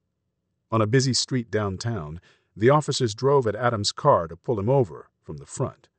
[0.72, 2.22] On a busy street downtown,
[2.56, 5.90] the officers drove at Adams' car to pull him over from the front.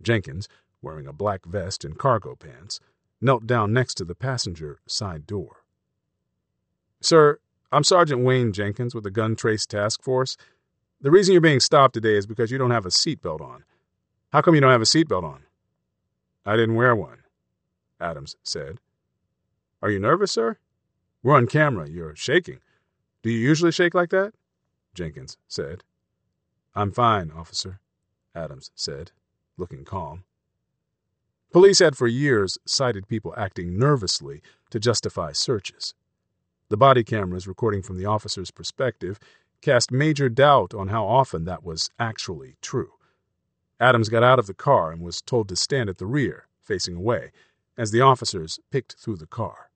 [0.00, 0.48] Jenkins,
[0.80, 2.80] wearing a black vest and cargo pants,
[3.20, 5.58] knelt down next to the passenger side door.
[7.02, 7.38] Sir,
[7.72, 10.36] I'm Sergeant Wayne Jenkins with the Gun Trace Task Force.
[11.00, 13.62] The reason you're being stopped today is because you don't have a seatbelt on.
[14.32, 15.44] How come you don't have a seatbelt on?
[16.44, 17.18] I didn't wear one,
[18.00, 18.78] Adams said.
[19.82, 20.56] Are you nervous, sir?
[21.22, 21.88] We're on camera.
[21.88, 22.58] You're shaking.
[23.22, 24.32] Do you usually shake like that?
[24.92, 25.84] Jenkins said.
[26.74, 27.78] I'm fine, officer,
[28.34, 29.12] Adams said,
[29.56, 30.24] looking calm.
[31.52, 35.94] Police had for years cited people acting nervously to justify searches.
[36.70, 39.18] The body cameras recording from the officer's perspective
[39.60, 42.92] cast major doubt on how often that was actually true.
[43.80, 46.94] Adams got out of the car and was told to stand at the rear, facing
[46.94, 47.32] away,
[47.76, 49.72] as the officers picked through the car.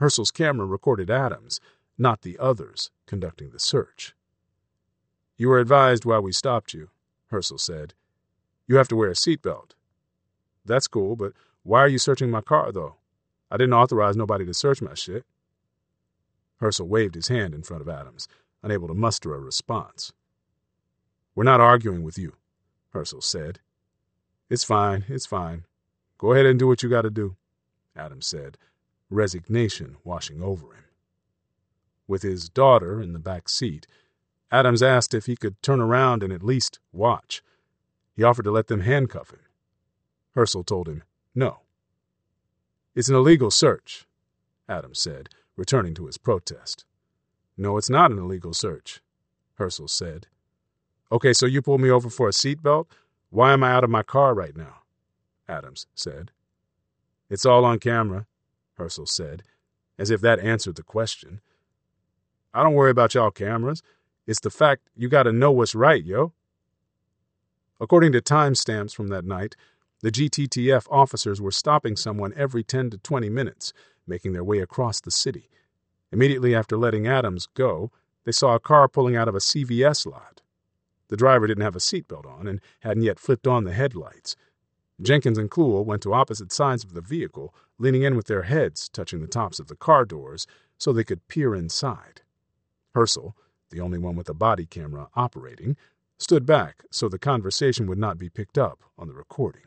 [0.00, 1.60] Hersl's camera recorded Adams,
[1.96, 4.12] not the others, conducting the search.
[5.36, 6.90] You were advised why we stopped you,
[7.30, 7.94] Hersl said.
[8.66, 9.74] You have to wear a seatbelt.
[10.64, 12.96] That's cool, but why are you searching my car, though?
[13.48, 15.24] I didn't authorize nobody to search my shit.
[16.60, 18.28] Hersl waved his hand in front of Adams,
[18.62, 20.12] unable to muster a response.
[21.34, 22.34] We're not arguing with you,
[22.94, 23.60] Hersl said.
[24.48, 25.64] It's fine, it's fine.
[26.18, 27.36] Go ahead and do what you got to do,
[27.96, 28.58] Adams said,
[29.08, 30.84] resignation washing over him.
[32.06, 33.86] With his daughter in the back seat,
[34.50, 37.42] Adams asked if he could turn around and at least watch.
[38.14, 39.40] He offered to let them handcuff him.
[40.36, 41.60] Hersl told him no.
[42.94, 44.06] It's an illegal search,
[44.68, 46.84] Adams said, returning to his protest.
[47.56, 49.00] No, it's not an illegal search,
[49.58, 50.26] Hersl said.
[51.12, 52.86] Okay, so you pulled me over for a seatbelt?
[53.30, 54.82] Why am I out of my car right now?
[55.48, 56.30] Adams said.
[57.28, 58.26] It's all on camera,
[58.78, 59.42] Hersl said,
[59.98, 61.40] as if that answered the question.
[62.52, 63.82] I don't worry about y'all cameras.
[64.26, 66.32] It's the fact you gotta know what's right, yo.
[67.80, 69.56] According to timestamps from that night,
[70.02, 73.72] the GTTF officers were stopping someone every 10 to 20 minutes
[74.10, 75.48] making their way across the city.
[76.12, 77.90] Immediately after letting Adams go,
[78.24, 80.42] they saw a car pulling out of a CVS lot.
[81.08, 84.36] The driver didn't have a seatbelt on and hadn't yet flipped on the headlights.
[85.00, 88.88] Jenkins and Clewell went to opposite sides of the vehicle, leaning in with their heads
[88.88, 90.46] touching the tops of the car doors
[90.76, 92.22] so they could peer inside.
[92.94, 93.32] Hersl,
[93.70, 95.76] the only one with a body camera operating,
[96.18, 99.62] stood back so the conversation would not be picked up on the recording.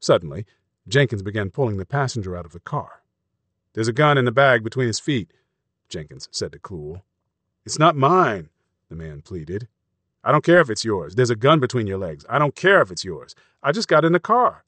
[0.00, 0.46] Suddenly,
[0.88, 3.01] Jenkins began pulling the passenger out of the car.
[3.74, 5.32] There's a gun in the bag between his feet,
[5.88, 7.02] Jenkins said to Clewell.
[7.64, 8.50] It's not mine,
[8.88, 9.68] the man pleaded.
[10.24, 11.14] I don't care if it's yours.
[11.14, 12.24] There's a gun between your legs.
[12.28, 13.34] I don't care if it's yours.
[13.62, 14.64] I just got in the car.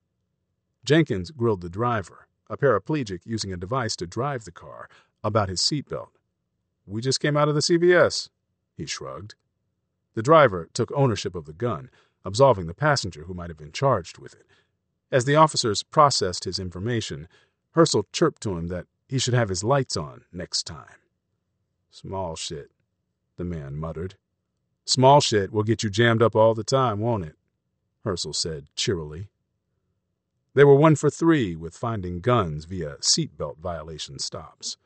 [0.85, 4.89] Jenkins grilled the driver, a paraplegic using a device to drive the car,
[5.23, 6.11] about his seatbelt.
[6.87, 8.29] We just came out of the CVS,
[8.77, 9.35] he shrugged.
[10.15, 11.91] The driver took ownership of the gun,
[12.25, 14.47] absolving the passenger who might have been charged with it.
[15.11, 17.29] As the officers processed his information,
[17.75, 21.01] Hersl chirped to him that he should have his lights on next time.
[21.91, 22.71] Small shit,
[23.37, 24.17] the man muttered.
[24.85, 27.37] Small shit will get you jammed up all the time, won't it?
[28.05, 29.29] Hersl said cheerily.
[30.55, 34.77] They were one for three with finding guns via seatbelt violation stops.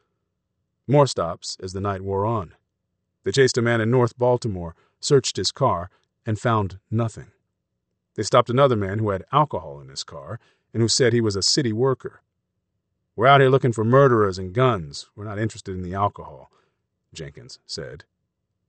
[0.87, 2.55] More stops as the night wore on.
[3.25, 5.91] They chased a man in North Baltimore, searched his car,
[6.25, 7.33] and found nothing.
[8.15, 10.41] They stopped another man who had alcohol in his car
[10.73, 12.23] and who said he was a city worker.
[13.19, 15.11] We're out here looking for murderers and guns.
[15.17, 16.53] We're not interested in the alcohol,
[17.13, 18.05] Jenkins said.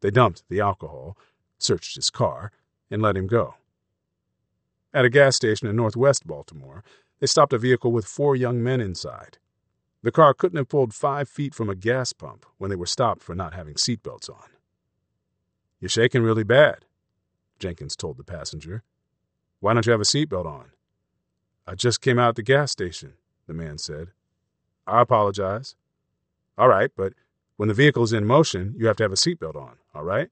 [0.01, 1.15] They dumped the alcohol,
[1.59, 2.51] searched his car,
[2.89, 3.53] and let him go.
[4.91, 6.83] At a gas station in northwest Baltimore,
[7.19, 9.37] they stopped a vehicle with four young men inside.
[10.01, 13.21] The car couldn't have pulled five feet from a gas pump when they were stopped
[13.21, 14.49] for not having seatbelts on.
[15.79, 16.85] You're shaking really bad,
[17.59, 18.81] Jenkins told the passenger.
[19.59, 20.71] Why don't you have a seatbelt on?
[21.67, 23.13] I just came out the gas station,
[23.45, 24.07] the man said.
[24.89, 25.75] I apologize.
[26.57, 27.13] All right, but
[27.57, 30.29] when the vehicle is in motion, you have to have a seatbelt on, all right?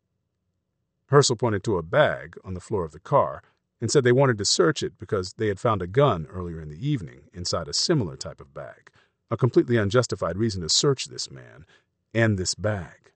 [1.12, 3.42] Hersl pointed to a bag on the floor of the car
[3.80, 6.70] and said they wanted to search it because they had found a gun earlier in
[6.70, 8.90] the evening inside a similar type of bag,
[9.30, 11.66] a completely unjustified reason to search this man
[12.14, 13.12] and this bag.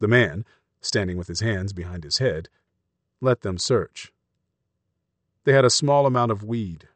[0.00, 0.44] The man,
[0.80, 2.48] standing with his hands behind his head,
[3.20, 4.12] let them search.
[5.44, 6.88] They had a small amount of weed,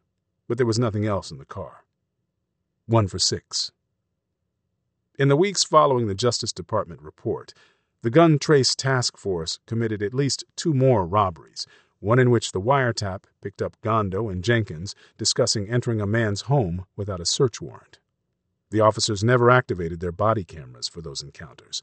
[0.49, 1.84] but there was nothing else in the car.
[2.87, 3.73] One for six.
[5.19, 7.55] In the weeks following the Justice Department report,
[8.03, 11.67] the Gun Trace Task Force committed at least two more robberies,
[12.01, 16.85] one in which the wiretap picked up Gondo and Jenkins discussing entering a man's home
[16.95, 18.01] without a search warrant.
[18.71, 21.81] The officers never activated their body cameras for those encounters.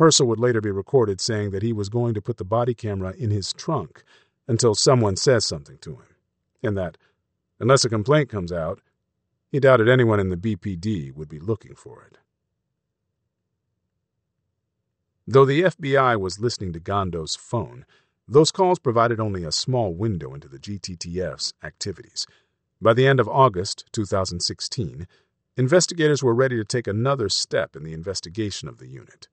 [0.00, 3.14] Hersl would later be recorded saying that he was going to put the body camera
[3.16, 4.02] in his trunk
[4.48, 6.16] until someone says something to him,
[6.64, 6.98] and that,
[7.60, 8.80] unless a complaint comes out,
[9.52, 12.16] he doubted anyone in the BPD would be looking for it.
[15.26, 17.84] Though the FBI was listening to Gondo's phone,
[18.26, 22.26] those calls provided only a small window into the GTTF's activities.
[22.80, 25.06] By the end of August 2016,
[25.56, 29.28] investigators were ready to take another step in the investigation of the unit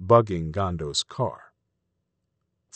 [0.00, 1.47] bugging Gondo's car.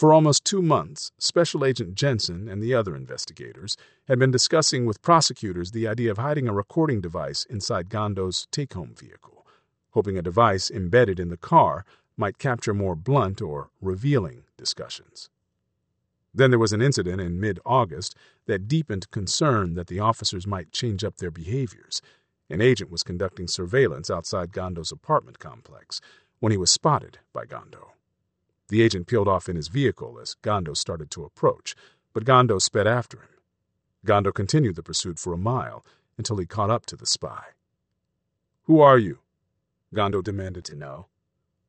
[0.03, 3.77] For almost two months, Special Agent Jensen and the other investigators
[4.09, 8.75] had been discussing with prosecutors the idea of hiding a recording device inside Gondo's take
[8.75, 9.47] home vehicle,
[9.91, 11.85] hoping a device embedded in the car
[12.17, 15.31] might capture more blunt or revealing discussions.
[16.35, 20.73] Then there was an incident in mid August that deepened concern that the officers might
[20.73, 22.03] change up their behaviors.
[22.51, 26.01] An agent was conducting surveillance outside Gondo's apartment complex
[26.41, 27.93] when he was spotted by Gondo.
[28.73, 31.77] The agent peeled off in his vehicle as Gondo started to approach,
[32.15, 33.29] but Gondo sped after him.
[34.07, 35.85] Gondo continued the pursuit for a mile
[36.17, 37.49] until he caught up to the spy.
[38.63, 39.19] Who are you?
[39.93, 41.09] Gondo demanded to know.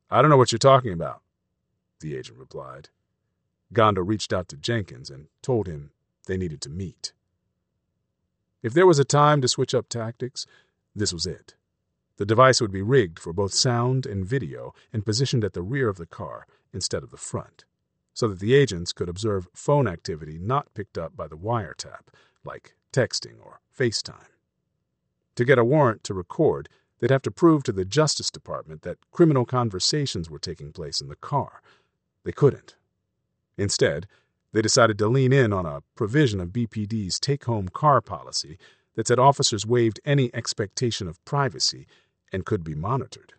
[0.10, 1.22] I don't know what you're talking about,
[2.00, 2.88] the agent replied.
[3.74, 5.92] Gondo reached out to Jenkins and told him
[6.28, 7.12] they needed to meet.
[8.62, 10.46] If there was a time to switch up tactics,
[10.96, 11.56] this was it.
[12.16, 15.90] The device would be rigged for both sound and video and positioned at the rear
[15.90, 17.66] of the car instead of the front,
[18.14, 22.08] so that the agents could observe phone activity not picked up by the wiretap,
[22.44, 24.28] like texting or FaceTime.
[25.36, 29.00] To get a warrant to record, they'd have to prove to the Justice Department that
[29.12, 31.62] criminal conversations were taking place in the car.
[32.24, 32.76] They couldn't.
[33.58, 34.08] Instead,
[34.52, 38.58] they decided to lean in on a provision of BPD's take home car policy
[38.96, 41.88] that said officers waived any expectation of privacy
[42.32, 43.34] and could be monitored.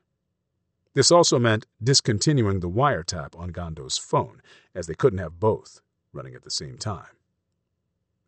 [0.95, 4.41] This also meant discontinuing the wiretap on Gondo's phone,
[4.75, 5.81] as they couldn't have both
[6.13, 7.09] running at the same time.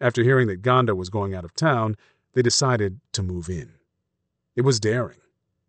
[0.00, 1.96] After hearing that Gondo was going out of town,
[2.34, 3.74] they decided to move in.
[4.56, 5.18] It was daring.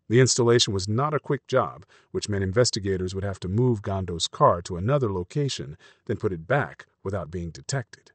[0.08, 4.26] The installation was not a quick job, which meant investigators would have to move Gondo's
[4.26, 8.12] car to another location, then put it back without being detected.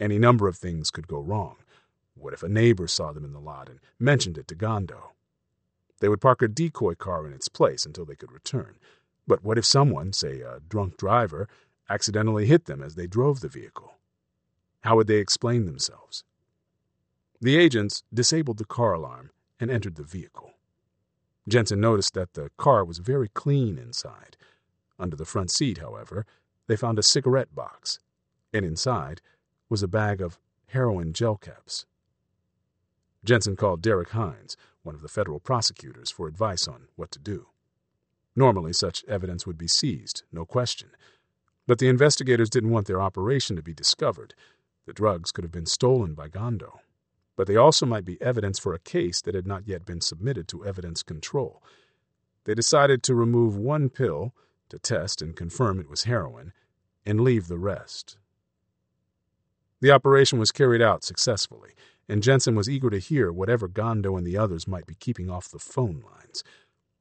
[0.00, 1.56] Any number of things could go wrong.
[2.14, 5.12] What if a neighbor saw them in the lot and mentioned it to Gondo?
[6.02, 8.74] They would park a decoy car in its place until they could return.
[9.24, 11.48] But what if someone, say a drunk driver,
[11.88, 13.94] accidentally hit them as they drove the vehicle?
[14.80, 16.24] How would they explain themselves?
[17.40, 19.30] The agents disabled the car alarm
[19.60, 20.54] and entered the vehicle.
[21.48, 24.36] Jensen noticed that the car was very clean inside.
[24.98, 26.26] Under the front seat, however,
[26.66, 28.00] they found a cigarette box,
[28.52, 29.20] and inside
[29.68, 31.86] was a bag of heroin gel caps.
[33.24, 37.48] Jensen called Derek Hines, one of the federal prosecutors, for advice on what to do.
[38.34, 40.90] Normally, such evidence would be seized, no question.
[41.66, 44.34] But the investigators didn't want their operation to be discovered.
[44.86, 46.80] The drugs could have been stolen by Gondo.
[47.36, 50.48] but they also might be evidence for a case that had not yet been submitted
[50.48, 51.62] to evidence control.
[52.44, 54.34] They decided to remove one pill
[54.68, 56.52] to test and confirm it was heroin
[57.06, 58.16] and leave the rest.
[59.82, 61.70] The operation was carried out successfully,
[62.08, 65.50] and Jensen was eager to hear whatever Gondo and the others might be keeping off
[65.50, 66.44] the phone lines.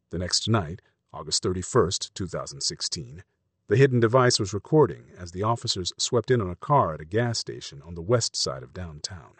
[0.09, 0.81] The next night,
[1.13, 3.23] August 31st, 2016,
[3.67, 7.05] the hidden device was recording as the officers swept in on a car at a
[7.05, 9.33] gas station on the west side of downtown.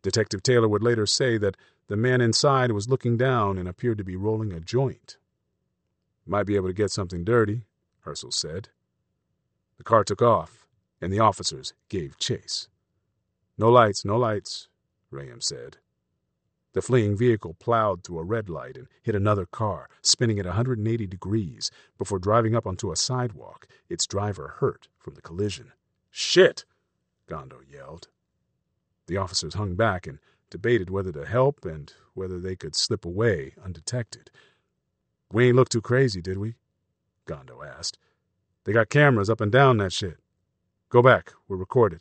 [0.00, 1.58] Detective Taylor would later say that
[1.88, 5.18] the man inside was looking down and appeared to be rolling a joint.
[6.24, 7.66] Might be able to get something dirty,
[8.06, 8.70] Hersl said.
[9.76, 10.66] The car took off,
[10.98, 12.69] and the officers gave chase.
[13.60, 14.68] No lights, no lights,
[15.12, 15.76] Rayam said.
[16.72, 21.06] The fleeing vehicle plowed through a red light and hit another car, spinning at 180
[21.06, 25.72] degrees before driving up onto a sidewalk, its driver hurt from the collision.
[26.10, 26.64] Shit!
[27.26, 28.08] Gondo yelled.
[29.08, 33.52] The officers hung back and debated whether to help and whether they could slip away
[33.62, 34.30] undetected.
[35.30, 36.54] We ain't look too crazy, did we?
[37.26, 37.98] Gondo asked.
[38.64, 40.16] They got cameras up and down that shit.
[40.88, 41.34] Go back.
[41.46, 42.00] We're recorded,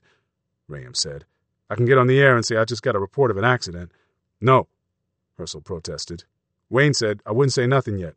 [0.69, 1.25] Rayam said.
[1.69, 3.45] I can get on the air and say I just got a report of an
[3.45, 3.91] accident.
[4.41, 4.67] No,
[5.37, 6.23] Hersl protested.
[6.69, 8.15] Wayne said I wouldn't say nothing yet.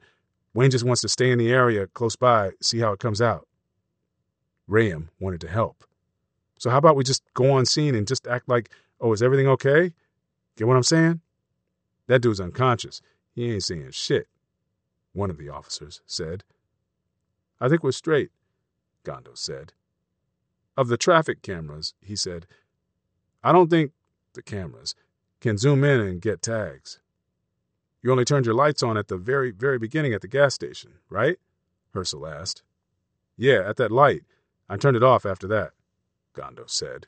[0.55, 3.47] Wayne just wants to stay in the area close by, see how it comes out.
[4.69, 5.85] Rayam wanted to help.
[6.59, 9.49] So how about we just go on scene and just act like, oh, is everything
[9.49, 9.93] okay?
[10.57, 11.21] Get what I'm saying?
[12.07, 13.01] That dude's unconscious.
[13.35, 14.29] He ain't saying shit,
[15.13, 16.45] one of the officers said.
[17.61, 18.31] I think we're straight,
[19.05, 19.73] Gondo said.
[20.77, 22.47] Of the traffic cameras, he said,
[23.45, 23.93] I don't think
[24.35, 24.95] the cameras
[25.41, 27.01] can zoom in and get tags.
[28.03, 30.95] You only turned your lights on at the very, very beginning at the gas station,
[31.09, 31.39] right?
[31.95, 32.63] Hersl asked.
[33.37, 34.23] Yeah, at that light.
[34.69, 35.73] I turned it off after that,
[36.35, 37.07] Gondo said.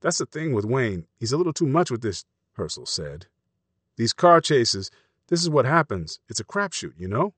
[0.00, 1.06] That's the thing with Wayne.
[1.18, 2.24] He's a little too much with this,
[2.58, 3.26] Hersl said.
[3.96, 4.90] These car chases,
[5.28, 6.20] this is what happens.
[6.28, 7.32] It's a crapshoot, you know?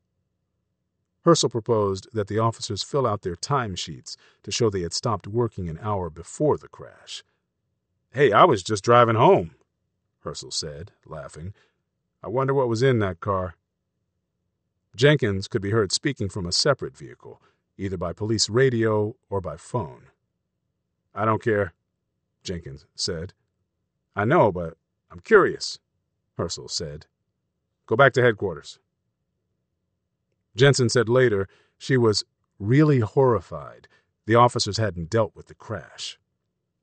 [1.25, 5.69] Hersl proposed that the officers fill out their timesheets to show they had stopped working
[5.69, 7.23] an hour before the crash.
[8.17, 9.51] Hey, I was just driving home,
[10.25, 11.53] Hersl said, laughing.
[12.23, 13.57] I wonder what was in that car.
[14.97, 17.43] Jenkins could be heard speaking from a separate vehicle,
[17.77, 20.05] either by police radio or by phone.
[21.15, 21.75] I don't care,
[22.43, 23.35] Jenkins said.
[24.17, 24.79] I know, but
[25.11, 25.79] I'm curious,
[26.39, 27.05] Hersl said.
[27.85, 28.79] Go back to headquarters.
[30.57, 32.25] Jensen said later she was
[32.59, 33.89] really horrified
[34.25, 36.19] the officers hadn't dealt with the crash.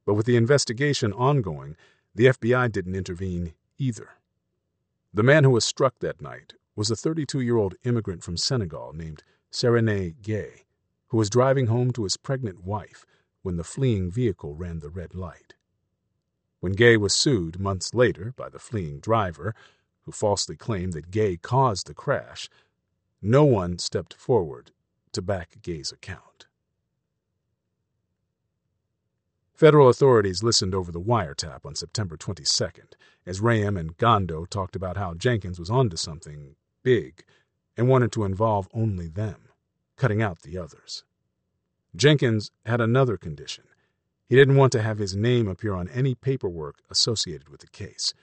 [0.06, 1.76] But with the investigation ongoing,
[2.16, 4.10] the FBI didn't intervene either.
[5.14, 8.94] The man who was struck that night was a 32 year old immigrant from Senegal
[8.94, 10.64] named Serene Gay,
[11.08, 13.06] who was driving home to his pregnant wife
[13.44, 15.54] when the fleeing vehicle ran the red light.
[16.60, 19.54] When Gay was sued months later by the fleeing driver,
[20.04, 22.50] who falsely claimed that Gay caused the crash,
[23.22, 24.72] no one stepped forward
[25.12, 26.48] to back Gay's account.
[29.54, 32.94] Federal authorities listened over the wiretap on September 22nd
[33.24, 37.24] as Rayam and Gondo talked about how Jenkins was onto something big
[37.78, 39.50] and wanted to involve only them,
[39.96, 41.04] cutting out the others.
[41.96, 43.66] Jenkins had another condition.
[44.28, 48.16] He didn't want to have his name appear on any paperwork associated with the case.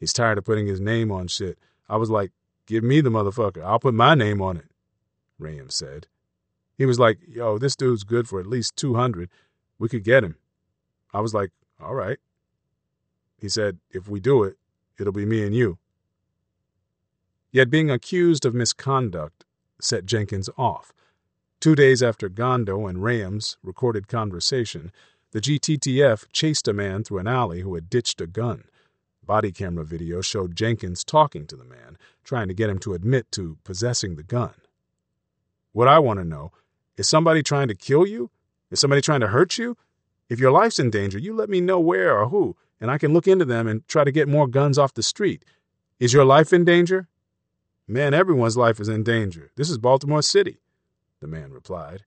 [0.00, 1.56] He's tired of putting his name on shit.
[1.88, 2.32] I was like,
[2.66, 3.62] give me the motherfucker.
[3.64, 4.70] I'll put my name on it,
[5.40, 6.08] Rayam said.
[6.76, 9.30] He was like, yo, this dude's good for at least 200.
[9.78, 10.34] We could get him.
[11.14, 11.50] I was like,
[11.80, 12.18] all right.
[13.38, 14.56] He said, if we do it,
[14.98, 15.78] it'll be me and you.
[17.52, 19.44] Yet being accused of misconduct
[19.80, 20.92] set Jenkins off.
[21.60, 24.90] Two days after Gondo and Rayam's recorded conversation,
[25.30, 28.64] the GTTF chased a man through an alley who had ditched a gun.
[29.24, 33.30] Body camera video showed Jenkins talking to the man, trying to get him to admit
[33.32, 34.54] to possessing the gun.
[35.72, 36.52] What I want to know
[36.96, 38.30] is somebody trying to kill you?
[38.70, 39.76] Is somebody trying to hurt you?
[40.28, 43.12] If your life's in danger, you let me know where or who, and I can
[43.12, 45.44] look into them and try to get more guns off the street.
[46.00, 47.08] Is your life in danger?
[47.86, 49.50] Man, everyone's life is in danger.
[49.56, 50.58] This is Baltimore City,
[51.20, 52.04] the man replied.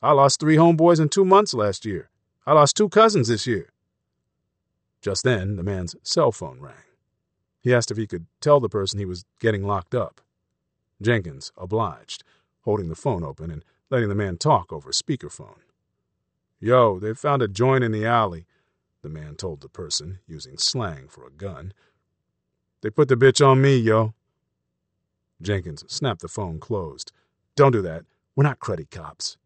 [0.00, 2.10] I lost three homeboys in two months last year.
[2.46, 3.70] I lost two cousins this year.
[5.00, 6.74] Just then, the man's cell phone rang.
[7.60, 10.20] He asked if he could tell the person he was getting locked up.
[11.02, 12.22] Jenkins obliged,
[12.62, 15.58] holding the phone open and letting the man talk over a speakerphone.
[16.60, 18.46] Yo, they found a joint in the alley,
[19.02, 21.72] the man told the person, using slang for a gun.
[22.80, 24.14] They put the bitch on me, yo.
[25.42, 27.12] Jenkins snapped the phone closed.
[27.56, 28.04] Don't do that.
[28.34, 29.36] We're not cruddy cops.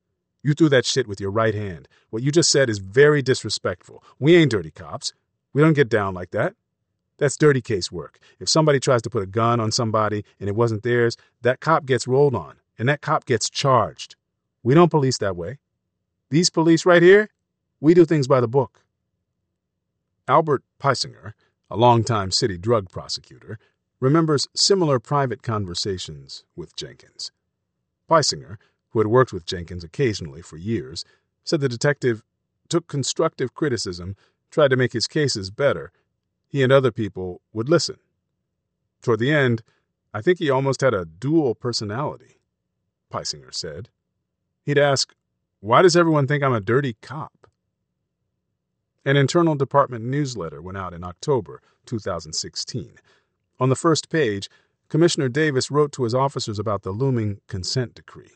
[0.43, 1.89] You threw that shit with your right hand.
[2.11, 4.03] What you just said is very disrespectful.
[4.19, 5.13] We ain't dirty cops.
[5.53, 6.55] We don't get down like that.
[7.19, 8.19] That's dirty case work.
[8.39, 11.85] If somebody tries to put a gun on somebody and it wasn't theirs, that cop
[11.85, 14.17] gets rolled on, and that cop gets charged.
[14.63, 15.59] We don't police that way.
[16.31, 17.29] These police right here,
[17.81, 18.85] we do things by the book.
[20.29, 21.35] Albert Peisinger,
[21.69, 23.59] a longtime city drug prosecutor,
[23.99, 27.33] remembers similar private conversations with Jenkins.
[28.09, 28.59] Peisinger,
[28.91, 31.05] who had worked with Jenkins occasionally for years,
[31.43, 32.23] said the detective
[32.69, 34.15] took constructive criticism,
[34.53, 35.91] tried to make his cases better.
[36.49, 37.97] He and other people would listen.
[39.03, 39.63] Toward the end,
[40.15, 42.39] I think he almost had a dual personality,
[43.11, 43.89] Peisinger said.
[44.65, 45.13] He'd ask,
[45.63, 47.47] Why does everyone think I'm a dirty cop?
[49.05, 52.93] An internal department newsletter went out in October 2016.
[53.59, 54.49] On the first page,
[54.89, 58.33] Commissioner Davis wrote to his officers about the looming consent decree.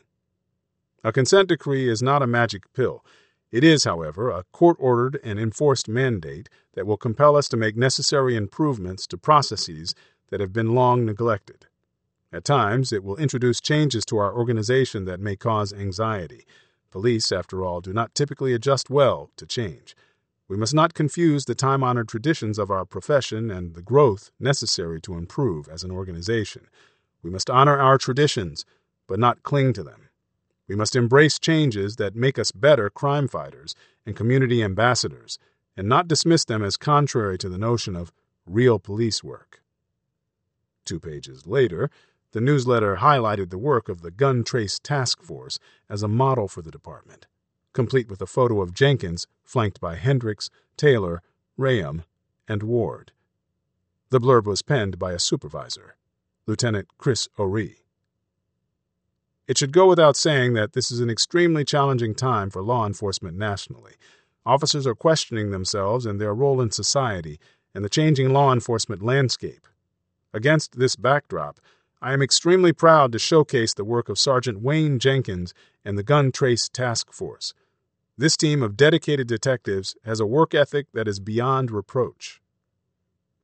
[1.03, 3.03] A consent decree is not a magic pill.
[3.51, 7.75] It is, however, a court ordered and enforced mandate that will compel us to make
[7.75, 9.95] necessary improvements to processes
[10.29, 11.65] that have been long neglected.
[12.31, 16.45] At times, it will introduce changes to our organization that may cause anxiety.
[16.95, 19.97] Police, after all, do not typically adjust well to change.
[20.47, 25.01] We must not confuse the time honored traditions of our profession and the growth necessary
[25.01, 26.67] to improve as an organization.
[27.21, 28.63] We must honor our traditions,
[29.07, 30.07] but not cling to them.
[30.69, 33.75] We must embrace changes that make us better crime fighters
[34.05, 35.37] and community ambassadors,
[35.75, 38.13] and not dismiss them as contrary to the notion of
[38.45, 39.61] real police work.
[40.85, 41.89] Two pages later,
[42.31, 45.59] the newsletter highlighted the work of the Gun Trace Task Force
[45.89, 47.27] as a model for the department
[47.75, 51.21] complete with a photo of Jenkins flanked by Hendrix, Taylor,
[51.59, 52.05] Rayam,
[52.47, 53.11] and Ward.
[54.09, 55.97] The blurb was penned by a supervisor,
[56.47, 57.83] Lieutenant Chris O'Ree.
[59.47, 63.37] It should go without saying that this is an extremely challenging time for law enforcement
[63.37, 63.93] nationally.
[64.45, 67.39] Officers are questioning themselves and their role in society
[67.75, 69.67] and the changing law enforcement landscape.
[70.33, 71.59] Against this backdrop,
[72.01, 76.31] I am extremely proud to showcase the work of Sergeant Wayne Jenkins and the Gun
[76.31, 77.53] Trace Task Force.
[78.17, 82.41] This team of dedicated detectives has a work ethic that is beyond reproach.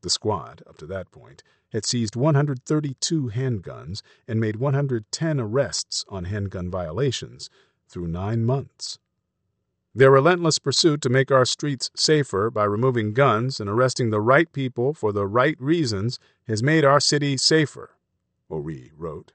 [0.01, 6.25] The squad, up to that point, had seized 132 handguns and made 110 arrests on
[6.25, 7.49] handgun violations
[7.87, 8.99] through nine months.
[9.93, 14.51] Their relentless pursuit to make our streets safer by removing guns and arresting the right
[14.51, 17.91] people for the right reasons has made our city safer,
[18.51, 19.31] O'Ree wrote.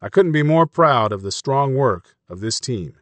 [0.00, 2.94] I couldn't be more proud of the strong work of this team.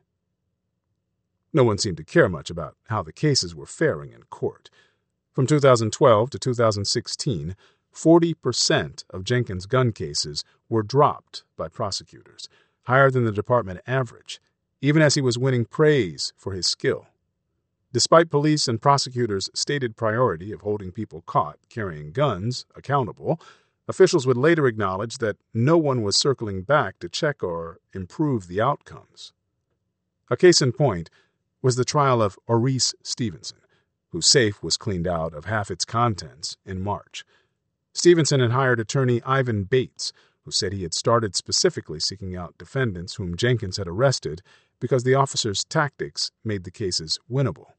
[1.53, 4.71] No one seemed to care much about how the cases were faring in court.
[5.33, 7.57] From 2012 to 2016,
[7.95, 12.49] 40% of Jenkins' gun cases were dropped by prosecutors,
[12.83, 14.41] higher than the department average,
[14.81, 17.07] even as he was winning praise for his skill.
[17.93, 23.41] Despite police and prosecutors' stated priority of holding people caught carrying guns accountable,
[23.91, 28.61] officials would later acknowledge that no one was circling back to check or improve the
[28.61, 29.33] outcomes.
[30.31, 31.11] A case in point
[31.61, 33.59] was the trial of Oreese Stevenson,
[34.11, 37.25] whose safe was cleaned out of half its contents in March.
[37.93, 40.13] Stevenson had hired attorney Ivan Bates,
[40.45, 44.41] who said he had started specifically seeking out defendants whom Jenkins had arrested
[44.79, 47.73] because the officer's tactics made the cases winnable.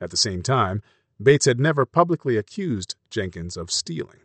[0.00, 0.82] At the same time,
[1.20, 4.20] Bates had never publicly accused Jenkins of stealing.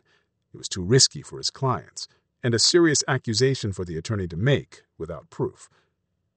[0.54, 2.08] It was too risky for his clients,
[2.44, 5.70] and a serious accusation for the attorney to make without proof.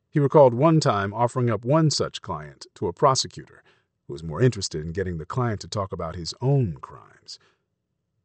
[0.08, 3.62] He recalled one time offering up one such client to a prosecutor
[4.06, 7.38] who was more interested in getting the client to talk about his own crimes.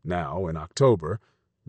[0.03, 1.19] Now, in October,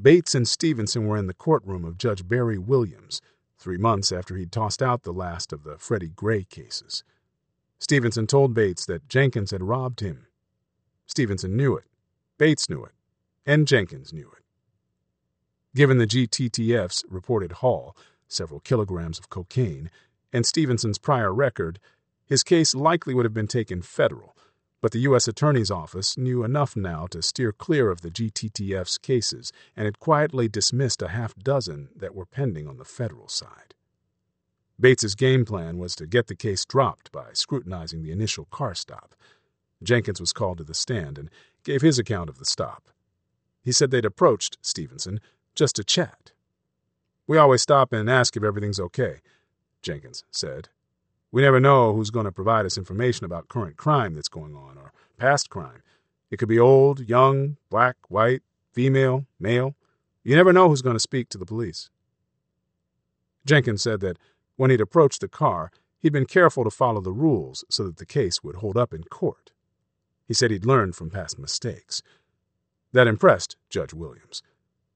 [0.01, 3.21] Bates and Stevenson were in the courtroom of Judge Barry Williams,
[3.59, 7.05] three months after he'd tossed out the last of the Freddie Gray cases.
[7.79, 10.27] Stevenson told Bates that Jenkins had robbed him.
[11.07, 11.85] Stevenson knew it,
[12.39, 12.93] Bates knew it,
[13.47, 14.45] and Jenkins knew it.
[15.75, 17.97] Given the GTTF's reported haul,
[18.29, 19.91] several kilograms of cocaine,
[20.33, 21.79] and Stevenson's prior record,
[22.27, 24.37] his case likely would have been taken federal,
[24.81, 25.29] but the U.S.
[25.29, 30.49] Attorney's Office knew enough now to steer clear of the GTTF's cases and had quietly
[30.49, 33.75] dismissed a half dozen that were pending on the federal side.
[34.81, 39.15] Bates's game plan was to get the case dropped by scrutinizing the initial car stop.
[39.83, 41.31] Jenkins was called to the stand and
[41.65, 42.92] gave his account of the stop.
[43.63, 45.21] He said they'd approached Stevenson
[45.55, 46.33] just to chat.
[47.27, 49.21] We always stop and ask if everything's okay.
[49.81, 50.69] Jenkins said.
[51.31, 54.77] We never know who's going to provide us information about current crime that's going on
[54.77, 55.83] or past crime.
[56.31, 58.43] It could be old, young, black, white,
[58.73, 59.75] female, male.
[60.25, 61.89] You never know who's going to speak to the police.
[63.45, 64.19] Jenkins said that
[64.57, 68.07] when he'd approached the car, he'd been careful to follow the rules so that the
[68.07, 69.53] case would hold up in court.
[70.27, 72.03] He said he'd learned from past mistakes.
[72.93, 74.43] That impressed Judge Williams.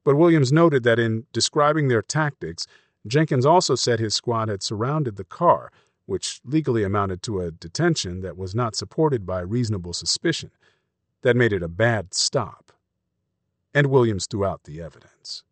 [0.04, 2.66] But Williams noted that in describing their tactics,
[3.06, 5.72] Jenkins also said his squad had surrounded the car,
[6.04, 10.50] which legally amounted to a detention that was not supported by reasonable suspicion.
[11.22, 12.72] That made it a bad stop.
[13.74, 15.42] And Williams threw out the evidence.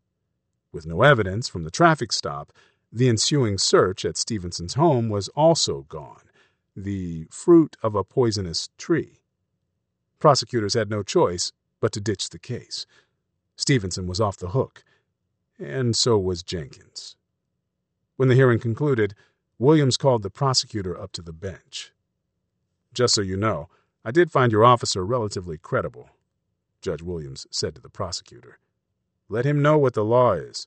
[0.73, 2.53] With no evidence from the traffic stop,
[2.93, 6.23] the ensuing search at Stevenson's home was also gone,
[6.77, 9.19] the fruit of a poisonous tree.
[10.21, 11.53] Prosecutors had no choice
[11.85, 12.87] but to ditch the case.
[13.57, 14.83] Stevenson was off the hook,
[15.59, 17.15] and so was Jenkins.
[18.17, 19.15] When the hearing concluded,
[19.59, 21.93] Williams called the prosecutor up to the bench.
[22.95, 23.69] Just so you know,
[24.03, 26.09] I did find your officer relatively credible,
[26.81, 28.59] Judge Williams said to the prosecutor.
[29.29, 30.67] Let him know what the law is.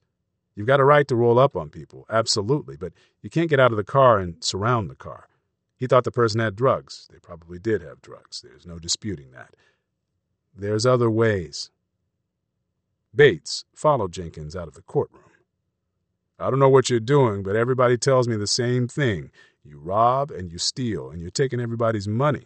[0.54, 2.94] You've got a right to roll up on people, absolutely, but
[3.24, 5.30] you can't get out of the car and surround the car.
[5.78, 7.08] He thought the person had drugs.
[7.12, 8.42] They probably did have drugs.
[8.42, 9.56] There's no disputing that.
[10.60, 11.70] There's other ways.
[13.14, 15.24] Bates followed Jenkins out of the courtroom.
[16.40, 19.30] I don't know what you're doing, but everybody tells me the same thing.
[19.64, 22.46] You rob and you steal, and you're taking everybody's money.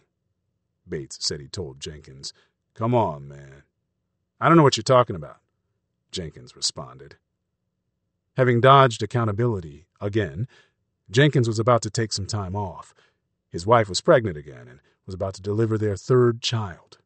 [0.88, 2.34] Bates said he told Jenkins.
[2.74, 3.64] Come on, man.
[4.42, 5.38] I don't know what you're talking about,
[6.12, 7.16] Jenkins responded.
[8.36, 10.48] Having dodged accountability again,
[11.10, 12.94] Jenkins was about to take some time off.
[13.50, 16.98] His wife was pregnant again and was about to deliver their third child.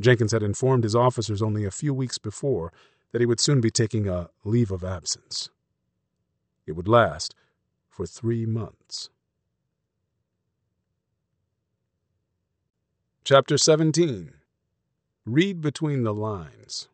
[0.00, 2.72] Jenkins had informed his officers only a few weeks before
[3.12, 5.50] that he would soon be taking a leave of absence.
[6.66, 7.34] It would last
[7.88, 9.10] for three months.
[13.24, 14.32] Chapter 17
[15.24, 16.88] Read Between the Lines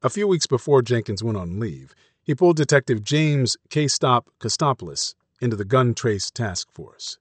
[0.00, 1.92] a few weeks before Jenkins went on leave,
[2.22, 3.88] he pulled Detective James K.
[3.88, 7.18] Stop Kostopoulos into the Gun Trace Task Force.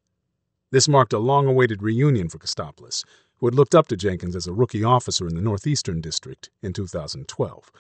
[0.69, 3.03] This marked a long awaited reunion for Kostopoulos,
[3.37, 6.73] who had looked up to Jenkins as a rookie officer in the Northeastern District in
[6.73, 7.71] 2012.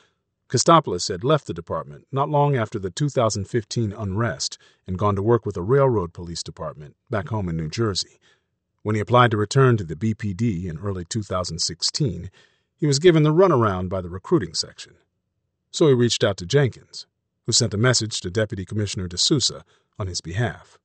[0.49, 5.45] Kostopoulos had left the department not long after the 2015 unrest and gone to work
[5.45, 8.19] with a railroad police department back home in New Jersey.
[8.81, 12.31] When he applied to return to the BPD in early 2016,
[12.77, 14.93] he was given the runaround by the recruiting section.
[15.71, 17.07] So he reached out to Jenkins,
[17.45, 19.65] who sent a message to Deputy Commissioner De Sousa
[19.99, 20.77] on his behalf.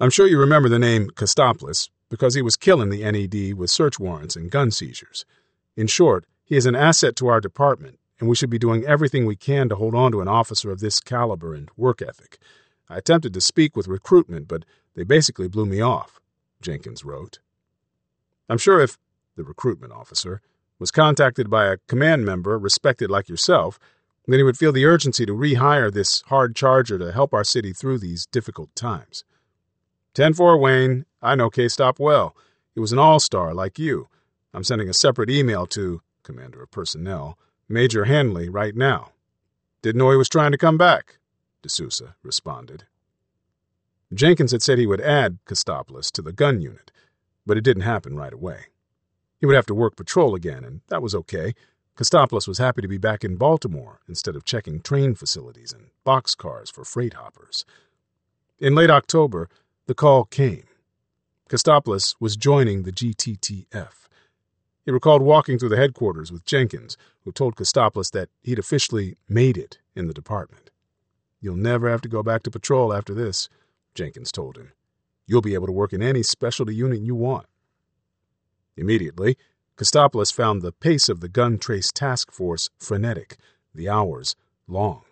[0.00, 3.98] I'm sure you remember the name Kostopoulos because he was killing the NED with search
[3.98, 5.24] warrants and gun seizures.
[5.76, 9.26] In short, he is an asset to our department, and we should be doing everything
[9.26, 12.38] we can to hold on to an officer of this caliber and work ethic.
[12.88, 16.20] I attempted to speak with recruitment, but they basically blew me off,
[16.60, 17.38] Jenkins wrote.
[18.48, 18.98] I'm sure if
[19.38, 20.42] the recruitment officer,
[20.78, 23.78] was contacted by a command member respected like yourself,
[24.26, 27.72] then he would feel the urgency to rehire this hard charger to help our city
[27.72, 29.24] through these difficult times.
[30.12, 31.06] 10 4, Wayne.
[31.20, 32.36] I know K Stop well.
[32.74, 34.08] He was an all star like you.
[34.54, 37.38] I'm sending a separate email to Commander of Personnel,
[37.68, 39.12] Major Hanley, right now.
[39.82, 41.18] Didn't know he was trying to come back,
[41.62, 42.84] De Sousa responded.
[44.14, 46.90] Jenkins had said he would add Kostopoulos to the gun unit,
[47.44, 48.66] but it didn't happen right away.
[49.38, 51.54] He would have to work patrol again, and that was okay.
[51.96, 56.72] Kostopoulos was happy to be back in Baltimore instead of checking train facilities and boxcars
[56.72, 57.64] for freight hoppers.
[58.58, 59.48] In late October,
[59.86, 60.67] the call came.
[61.48, 64.08] Kostopoulos was joining the GTTF.
[64.84, 69.56] He recalled walking through the headquarters with Jenkins, who told Kostopoulos that he'd officially made
[69.56, 70.70] it in the department.
[71.40, 73.48] You'll never have to go back to patrol after this,
[73.94, 74.72] Jenkins told him.
[75.26, 77.46] You'll be able to work in any specialty unit you want.
[78.76, 79.38] Immediately,
[79.76, 83.36] Kostopoulos found the pace of the gun trace task force frenetic,
[83.74, 84.36] the hours
[84.66, 85.02] long.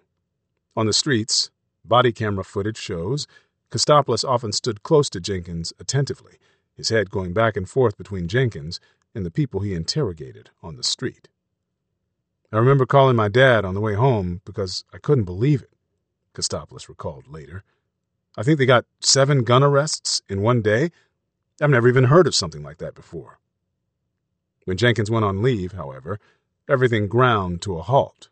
[0.77, 1.51] On the streets,
[1.83, 3.27] body camera footage shows
[3.71, 6.39] Kostopoulos often stood close to Jenkins attentively,
[6.75, 8.81] his head going back and forth between Jenkins
[9.15, 11.29] and the people he interrogated on the street.
[12.53, 15.73] I remember calling my dad on the way home because I couldn't believe it,
[16.35, 17.65] Kostopoulos recalled later.
[18.37, 20.91] I think they got seven gun arrests in one day.
[21.61, 23.39] I've never even heard of something like that before.
[24.65, 26.21] When Jenkins went on leave, however,
[26.69, 28.29] everything ground to a halt.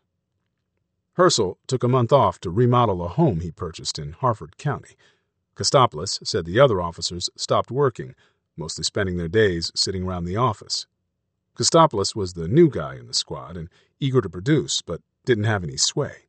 [1.17, 4.95] Hersl took a month off to remodel a home he purchased in Harford County.
[5.55, 8.15] Kostopoulos said the other officers stopped working,
[8.57, 10.85] mostly spending their days sitting around the office.
[11.57, 15.63] Kostopoulos was the new guy in the squad and eager to produce, but didn't have
[15.63, 16.27] any sway.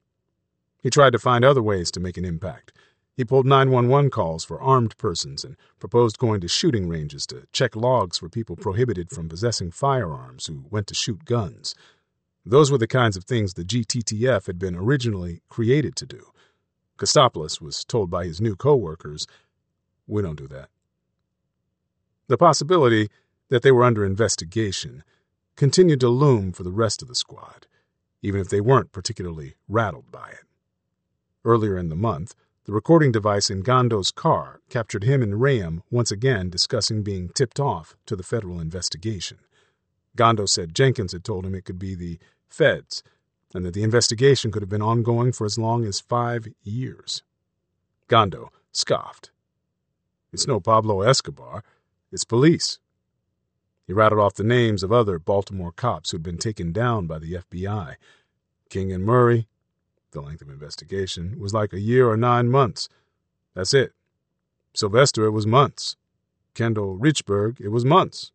[0.82, 2.72] He tried to find other ways to make an impact,
[3.16, 7.74] he pulled 911 calls for armed persons and proposed going to shooting ranges to check
[7.74, 11.74] logs for people prohibited from possessing firearms who went to shoot guns.
[12.44, 16.26] Those were the kinds of things the GTTF had been originally created to do.
[16.96, 19.26] Kostopoulos was told by his new co-workers,
[20.06, 20.68] We don't do that.
[22.28, 23.08] The possibility
[23.48, 25.04] that they were under investigation
[25.56, 27.66] continued to loom for the rest of the squad,
[28.22, 30.44] even if they weren't particularly rattled by it.
[31.44, 32.34] Earlier in the month,
[32.64, 37.60] the recording device in Gondo's car captured him and Rayam once again discussing being tipped
[37.60, 39.38] off to the federal investigation.
[40.16, 42.18] Gando said Jenkins had told him it could be the
[42.48, 43.04] feds
[43.56, 47.22] and that the investigation could have been ongoing for as long as five years.
[48.06, 49.30] Gondo scoffed.
[50.30, 51.64] It's no Pablo Escobar.
[52.12, 52.78] It's police.
[53.86, 57.32] He rattled off the names of other Baltimore cops who'd been taken down by the
[57.32, 57.94] FBI.
[58.68, 59.48] King and Murray.
[60.10, 62.90] The length of investigation was like a year or nine months.
[63.54, 63.92] That's it.
[64.74, 65.96] Sylvester, it was months.
[66.52, 68.32] Kendall Richburg, it was months.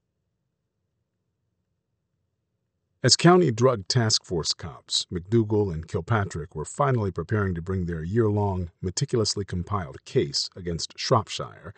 [3.04, 8.04] As County Drug Task Force cops, McDougal and Kilpatrick were finally preparing to bring their
[8.04, 11.74] year long, meticulously compiled case against Shropshire,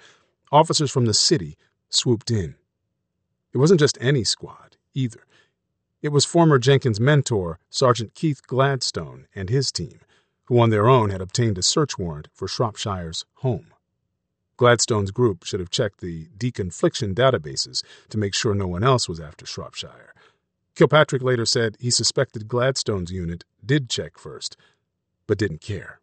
[0.51, 1.55] officers from the city
[1.87, 2.55] swooped in.
[3.53, 5.21] It wasn't just any squad, either.
[6.01, 10.01] It was former Jenkins mentor, Sergeant Keith Gladstone, and his team,
[10.47, 13.67] who on their own had obtained a search warrant for Shropshire's home.
[14.57, 19.21] Gladstone's group should have checked the deconfliction databases to make sure no one else was
[19.21, 20.13] after Shropshire
[20.75, 24.57] Kilpatrick later said he suspected Gladstone's unit did check first,
[25.27, 25.99] but didn't care.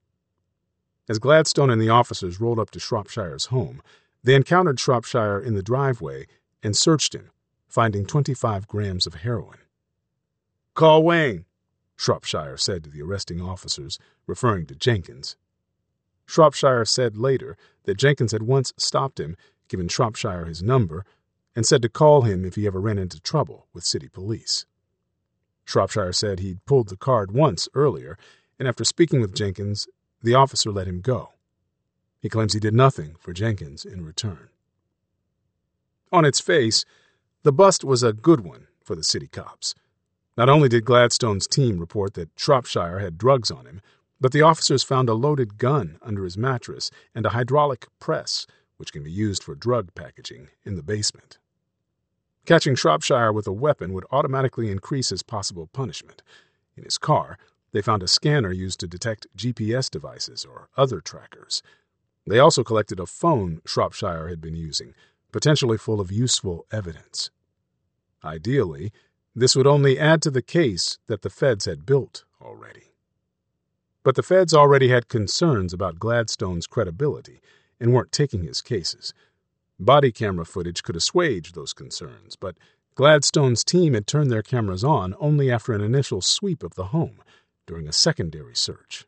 [1.09, 3.83] As Gladstone and the officers rolled up to Shropshire's home,
[4.23, 6.27] they encountered Shropshire in the driveway
[6.63, 7.31] and searched him,
[7.67, 9.59] finding 25 grams of heroin.
[10.75, 11.47] Call Wayne,
[11.97, 15.37] Shropshire said to the arresting officers, referring to Jenkins.
[16.27, 19.37] Shropshire said later that Jenkins had once stopped him,
[19.69, 21.05] given Shropshire his number,
[21.55, 24.67] and said to call him if he ever ran into trouble with city police.
[25.65, 28.19] Shropshire said he'd pulled the card once earlier,
[28.59, 29.87] and after speaking with Jenkins,
[30.23, 31.31] the officer let him go.
[32.21, 34.49] He claims he did nothing for Jenkins in return.
[36.13, 36.85] On its face,
[37.43, 39.75] the bust was a good one for the city cops.
[40.37, 43.81] Not only did Gladstone's team report that Shropshire had drugs on him,
[44.21, 48.47] but the officers found a loaded gun under his mattress and a hydraulic press
[48.81, 51.37] which can be used for drug packaging, in the basement.
[52.47, 56.23] Catching Shropshire with a weapon would automatically increase his possible punishment.
[56.79, 57.37] In his car,
[57.73, 61.63] they found a scanner used to detect GPS devices or other trackers.
[62.27, 64.95] They also collected a phone Shropshire had been using,
[65.31, 67.31] potentially full of useful evidence.
[68.25, 68.93] Ideally,
[69.37, 72.95] this would only add to the case that the feds had built already.
[74.03, 77.43] But the feds already had concerns about Gladstone's credibility
[77.81, 79.15] and weren't taking his cases.
[79.79, 82.57] Body camera footage could assuage those concerns, but
[82.95, 87.23] Gladstone's team had turned their cameras on only after an initial sweep of the home
[87.67, 89.07] during a secondary search.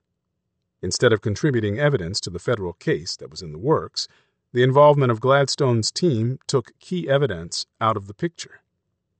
[0.80, 4.08] Instead of contributing evidence to the federal case that was in the works,
[4.52, 8.60] the involvement of Gladstone's team took key evidence out of the picture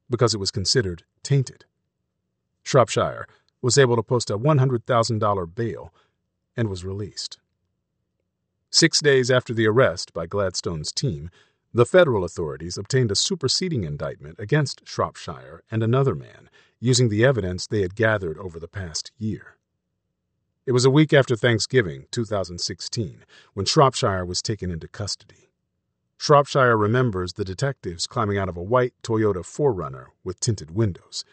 [0.09, 1.64] because it was considered tainted.
[2.62, 3.26] Shropshire
[3.61, 5.92] was able to post a $100,000 bail
[6.57, 7.38] and was released.
[8.74, 11.28] Six days after the arrest by Gladstone's team,
[11.74, 16.48] the federal authorities obtained a superseding indictment against Shropshire and another man,
[16.80, 19.58] using the evidence they had gathered over the past year.
[20.64, 25.50] It was a week after Thanksgiving, 2016, when Shropshire was taken into custody.
[26.16, 31.26] Shropshire remembers the detectives climbing out of a white Toyota 4Runner with tinted windows.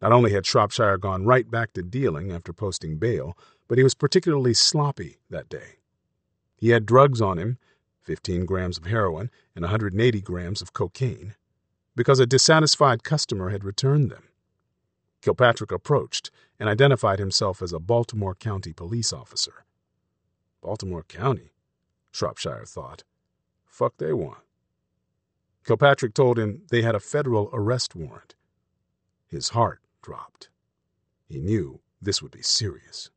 [0.00, 3.36] Not only had Shropshire gone right back to dealing after posting bail,
[3.66, 5.78] but he was particularly sloppy that day.
[6.56, 7.58] He had drugs on him
[8.02, 11.34] 15 grams of heroin and 180 grams of cocaine
[11.96, 14.24] because a dissatisfied customer had returned them.
[15.22, 16.30] Kilpatrick approached
[16.60, 19.64] and identified himself as a Baltimore County police officer.
[20.60, 21.52] Baltimore County?
[22.12, 23.04] Shropshire thought.
[23.66, 24.38] Fuck they want.
[25.64, 28.34] Kilpatrick told him they had a federal arrest warrant.
[29.26, 30.50] His heart dropped.
[31.26, 33.10] He knew this would be serious.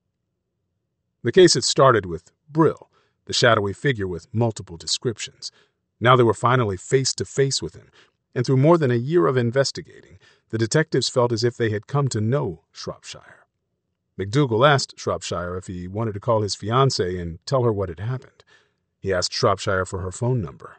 [1.23, 2.86] The case had started with Brill,
[3.27, 5.51] the shadowy figure with multiple descriptions.
[5.99, 7.91] Now they were finally face to face with him,
[8.33, 10.17] and through more than a year of investigating,
[10.49, 13.45] the detectives felt as if they had come to know Shropshire.
[14.17, 17.99] McDougal asked Shropshire if he wanted to call his fiancée and tell her what had
[17.99, 18.43] happened.
[18.99, 20.77] He asked Shropshire for her phone number.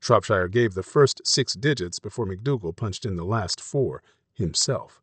[0.00, 4.02] Shropshire gave the first six digits before McDougal punched in the last four
[4.32, 5.00] himself.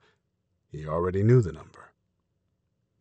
[0.71, 1.93] He already knew the number.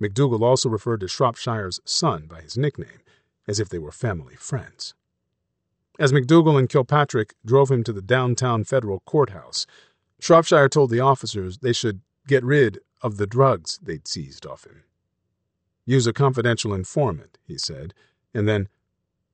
[0.00, 3.00] McDougal also referred to Shropshire's son by his nickname,
[3.48, 4.94] as if they were family friends.
[5.98, 9.66] As McDougal and Kilpatrick drove him to the downtown federal courthouse,
[10.20, 14.84] Shropshire told the officers they should get rid of the drugs they'd seized off him.
[15.86, 17.94] Use a confidential informant, he said,
[18.34, 18.68] and then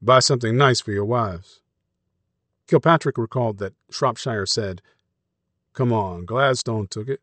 [0.00, 1.60] buy something nice for your wives.
[2.66, 4.80] Kilpatrick recalled that Shropshire said,
[5.72, 7.20] Come on, Gladstone took it.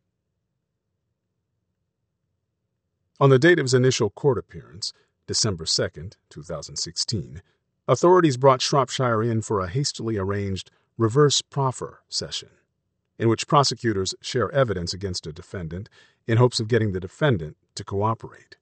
[3.19, 4.93] On the date of his initial court appearance,
[5.27, 7.41] December 2, 2016,
[7.87, 12.49] authorities brought Shropshire in for a hastily arranged reverse proffer session,
[13.17, 15.89] in which prosecutors share evidence against a defendant
[16.27, 18.57] in hopes of getting the defendant to cooperate.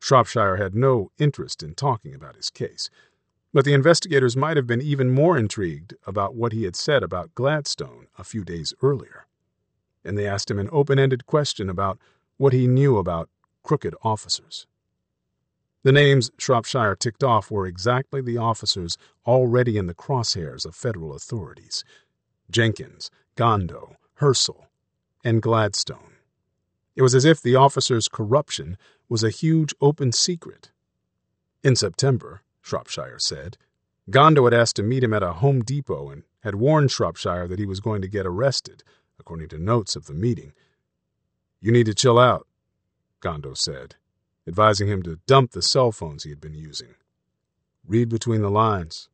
[0.00, 2.90] Shropshire had no interest in talking about his case,
[3.52, 7.34] but the investigators might have been even more intrigued about what he had said about
[7.34, 9.26] Gladstone a few days earlier,
[10.04, 11.98] and they asked him an open ended question about
[12.36, 13.28] what he knew about
[13.62, 14.66] crooked officers.
[15.84, 21.14] The names Shropshire ticked off were exactly the officers already in the crosshairs of federal
[21.14, 21.84] authorities
[22.50, 24.66] Jenkins, Gondo, Hersl,
[25.24, 26.12] and Gladstone.
[26.94, 28.76] It was as if the officers' corruption
[29.08, 30.70] was a huge open secret.
[31.64, 33.56] In September, Shropshire said,
[34.10, 37.58] Gondo had asked to meet him at a Home Depot and had warned Shropshire that
[37.58, 38.84] he was going to get arrested,
[39.18, 40.52] according to notes of the meeting.
[41.60, 42.46] You need to chill out,
[43.20, 43.96] Gondo said,
[44.46, 46.94] advising him to dump the cell phones he had been using.
[47.86, 49.08] Read between the lines.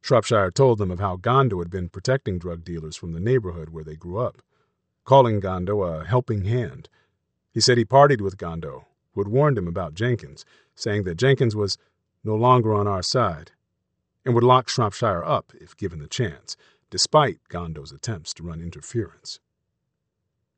[0.00, 3.84] Shropshire told them of how Gondo had been protecting drug dealers from the neighborhood where
[3.84, 4.42] they grew up,
[5.04, 6.88] calling Gondo a helping hand.
[7.52, 10.44] He said he partied with Gondo, who had warned him about Jenkins,
[10.74, 11.78] saying that Jenkins was
[12.22, 13.52] no longer on our side,
[14.24, 16.56] and would lock Shropshire up if given the chance,
[16.90, 19.40] despite Gondo's attempts to run interference.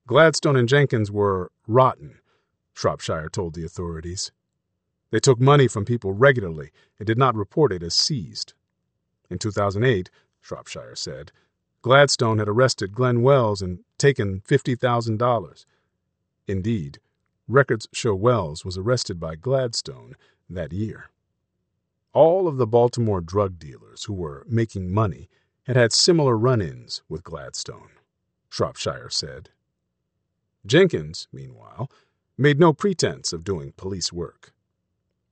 [0.06, 2.20] Gladstone and Jenkins were rotten
[2.78, 4.30] Shropshire told the authorities.
[5.10, 8.52] They took money from people regularly and did not report it as seized.
[9.28, 10.10] In 2008,
[10.40, 11.32] Shropshire said,
[11.82, 15.64] Gladstone had arrested Glenn Wells and taken $50,000.
[16.46, 17.00] Indeed,
[17.48, 20.14] records show Wells was arrested by Gladstone
[20.48, 21.10] that year.
[22.12, 25.28] All of the Baltimore drug dealers who were making money
[25.64, 27.90] had had similar run ins with Gladstone,
[28.48, 29.48] Shropshire said.
[30.64, 31.90] Jenkins, meanwhile,
[32.38, 34.52] made no pretense of doing police work.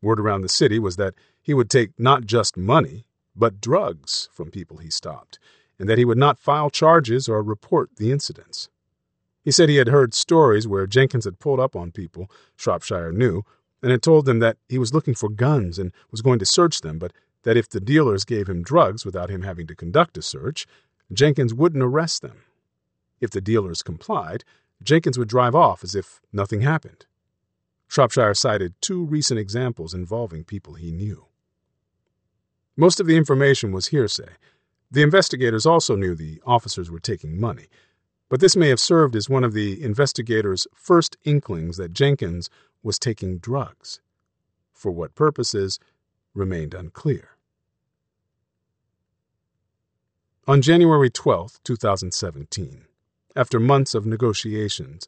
[0.03, 4.51] Word around the city was that he would take not just money, but drugs from
[4.51, 5.39] people he stopped,
[5.79, 8.69] and that he would not file charges or report the incidents.
[9.43, 13.45] He said he had heard stories where Jenkins had pulled up on people Shropshire knew
[13.81, 16.81] and had told them that he was looking for guns and was going to search
[16.81, 17.13] them, but
[17.45, 20.67] that if the dealers gave him drugs without him having to conduct a search,
[21.13, 22.43] Jenkins wouldn't arrest them.
[23.21, 24.43] If the dealers complied,
[24.83, 27.07] Jenkins would drive off as if nothing happened.
[27.89, 31.27] Shropshire cited two recent examples involving people he knew.
[32.77, 34.31] Most of the information was hearsay.
[34.91, 37.67] The investigators also knew the officers were taking money,
[38.29, 42.51] but this may have served as one of the investigators' first inklings that Jenkins
[42.83, 44.01] was taking drugs.
[44.73, 45.79] For what purposes
[46.35, 47.31] remained unclear.
[50.47, 52.85] On January 12, 2017,
[53.37, 55.07] after months of negotiations,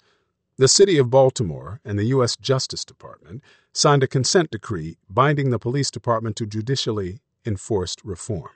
[0.58, 2.36] the City of Baltimore and the U.S.
[2.36, 8.50] Justice Department signed a consent decree binding the police department to judicially enforced reform.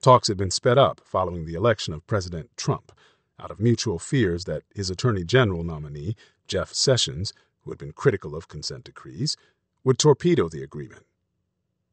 [0.00, 2.92] Talks had been sped up following the election of President Trump,
[3.40, 6.14] out of mutual fears that his Attorney General nominee,
[6.46, 9.36] Jeff Sessions, who had been critical of consent decrees,
[9.82, 11.04] would torpedo the agreement.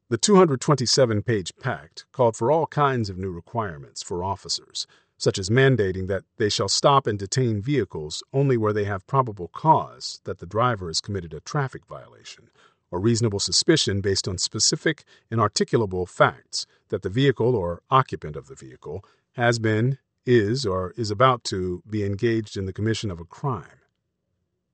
[0.08, 4.86] The 227 page pact called for all kinds of new requirements for officers
[5.18, 9.48] such as mandating that they shall stop and detain vehicles only where they have probable
[9.48, 12.50] cause that the driver has committed a traffic violation,
[12.90, 18.46] or reasonable suspicion based on specific and articulable facts that the vehicle or occupant of
[18.46, 23.20] the vehicle has been, is, or is about to be engaged in the commission of
[23.20, 23.80] a crime.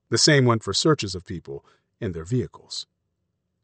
[0.09, 1.65] The same went for searches of people
[1.99, 2.85] and their vehicles.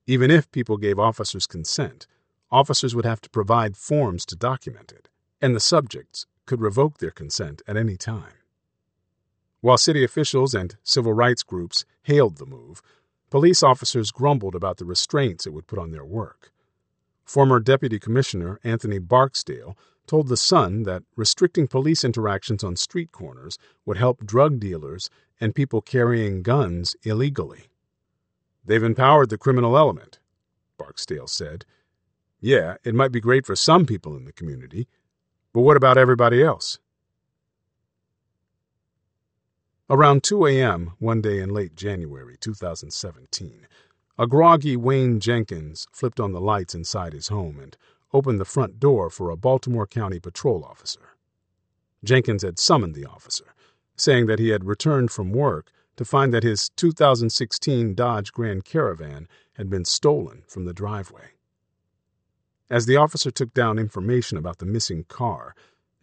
[0.08, 2.08] Even if people gave officers consent,
[2.50, 5.10] officers would have to provide forms to document it,
[5.42, 8.34] and the subjects could revoke their consent at any time.
[9.62, 12.82] While city officials and civil rights groups hailed the move,
[13.30, 16.52] police officers grumbled about the restraints it would put on their work.
[17.24, 19.78] Former Deputy Commissioner Anthony Barksdale
[20.08, 25.08] told The Sun that restricting police interactions on street corners would help drug dealers
[25.40, 27.70] and people carrying guns illegally.
[28.66, 30.18] They've empowered the criminal element,
[30.80, 31.64] Barksdale said.
[32.42, 34.88] Yeah, it might be great for some people in the community,
[35.60, 36.80] but what about everybody else?
[39.90, 43.68] Around 2 a.m., one day in late January 2017,
[44.18, 47.76] a groggy Wayne Jenkins flipped on the lights inside his home and
[48.14, 51.18] opened the front door for a Baltimore County patrol officer.
[52.06, 53.54] Jenkins had summoned the officer,
[53.98, 59.28] saying that he had returned from work to find that his 2016 Dodge Grand Caravan
[59.56, 61.32] had been stolen from the driveway.
[62.70, 65.56] As the officer took down information about the missing car,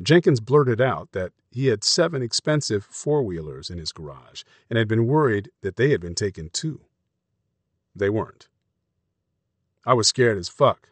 [0.02, 4.88] Jenkins blurted out that he had seven expensive four wheelers in his garage and had
[4.88, 6.80] been worried that they had been taken too.
[7.94, 8.48] They weren't.
[9.86, 10.90] I was scared as fuck.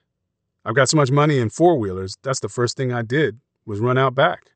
[0.64, 3.80] I've got so much money in four wheelers, that's the first thing I did was
[3.80, 4.52] run out back.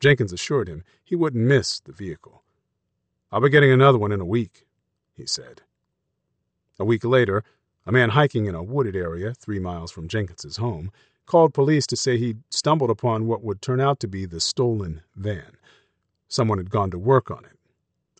[0.00, 2.42] Jenkins assured him he wouldn't miss the vehicle.
[3.30, 4.66] I'll be getting another one in a week,
[5.14, 5.62] he said.
[6.80, 7.44] A week later,
[7.88, 10.92] a man hiking in a wooded area three miles from Jenkins's home
[11.24, 15.00] called police to say he'd stumbled upon what would turn out to be the stolen
[15.16, 15.56] van.
[16.28, 17.58] Someone had gone to work on it.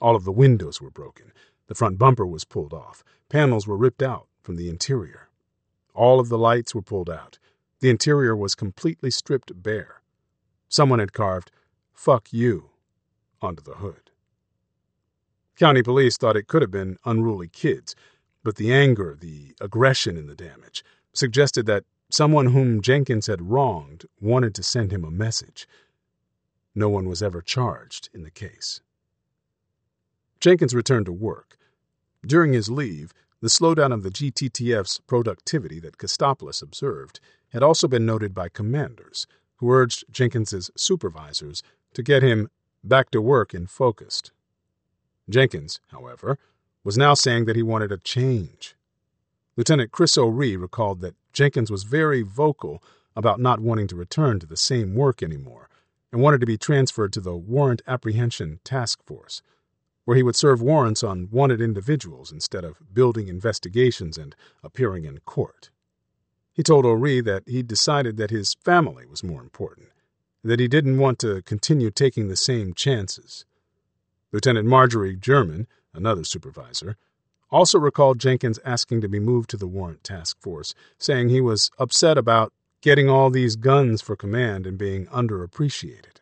[0.00, 1.32] All of the windows were broken.
[1.66, 3.04] The front bumper was pulled off.
[3.28, 5.28] Panels were ripped out from the interior.
[5.94, 7.38] All of the lights were pulled out.
[7.80, 10.00] The interior was completely stripped bare.
[10.70, 11.50] Someone had carved,
[11.92, 12.70] Fuck you,
[13.42, 14.10] onto the hood.
[15.56, 17.94] County police thought it could have been unruly kids,
[18.48, 20.82] but the anger, the aggression in the damage,
[21.12, 25.68] suggested that someone whom Jenkins had wronged wanted to send him a message.
[26.74, 28.80] No one was ever charged in the case.
[30.40, 31.58] Jenkins returned to work.
[32.26, 37.20] During his leave, the slowdown of the GTTF's productivity that Kostopoulos observed
[37.52, 39.26] had also been noted by commanders,
[39.56, 42.48] who urged Jenkins's supervisors to get him
[42.82, 44.32] back to work and focused.
[45.28, 46.38] Jenkins, however,
[46.84, 48.76] was now saying that he wanted a change.
[49.56, 52.82] Lieutenant Chris O'Ree recalled that Jenkins was very vocal
[53.16, 55.68] about not wanting to return to the same work anymore
[56.12, 59.42] and wanted to be transferred to the Warrant Apprehension Task Force,
[60.04, 65.18] where he would serve warrants on wanted individuals instead of building investigations and appearing in
[65.18, 65.70] court.
[66.52, 69.88] He told O'Ree that he'd decided that his family was more important,
[70.42, 73.44] that he didn't want to continue taking the same chances.
[74.32, 76.96] Lieutenant Marjorie German, another supervisor,
[77.50, 81.70] also recalled Jenkins asking to be moved to the warrant task force, saying he was
[81.78, 86.18] upset about getting all these guns for command and being underappreciated.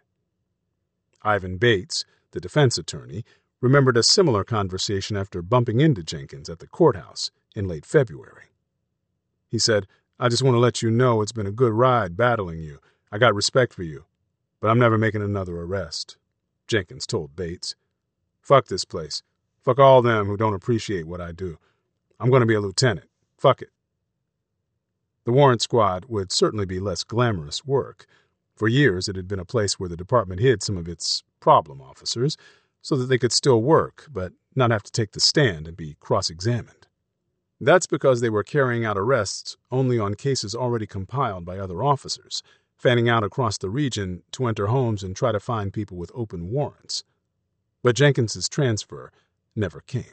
[1.22, 3.24] Ivan Bates, the defense attorney,
[3.60, 8.50] remembered a similar conversation after bumping into Jenkins at the courthouse in late February.
[9.48, 9.86] He said,
[10.18, 12.78] I just want to let you know it's been a good ride battling you.
[13.10, 14.04] I got respect for you.
[14.60, 16.16] But I'm never making another arrest,
[16.66, 17.74] Jenkins told Bates.
[18.40, 19.22] Fuck this place.
[19.66, 21.58] Fuck all them who don't appreciate what I do.
[22.20, 23.08] I'm going to be a lieutenant.
[23.36, 23.70] Fuck it.
[25.24, 28.06] The warrant squad would certainly be less glamorous work.
[28.54, 31.82] For years, it had been a place where the department hid some of its problem
[31.82, 32.36] officers,
[32.80, 35.96] so that they could still work, but not have to take the stand and be
[35.98, 36.86] cross examined.
[37.60, 42.40] That's because they were carrying out arrests only on cases already compiled by other officers,
[42.78, 46.50] fanning out across the region to enter homes and try to find people with open
[46.52, 47.02] warrants.
[47.82, 49.10] But Jenkins's transfer
[49.56, 50.04] never came.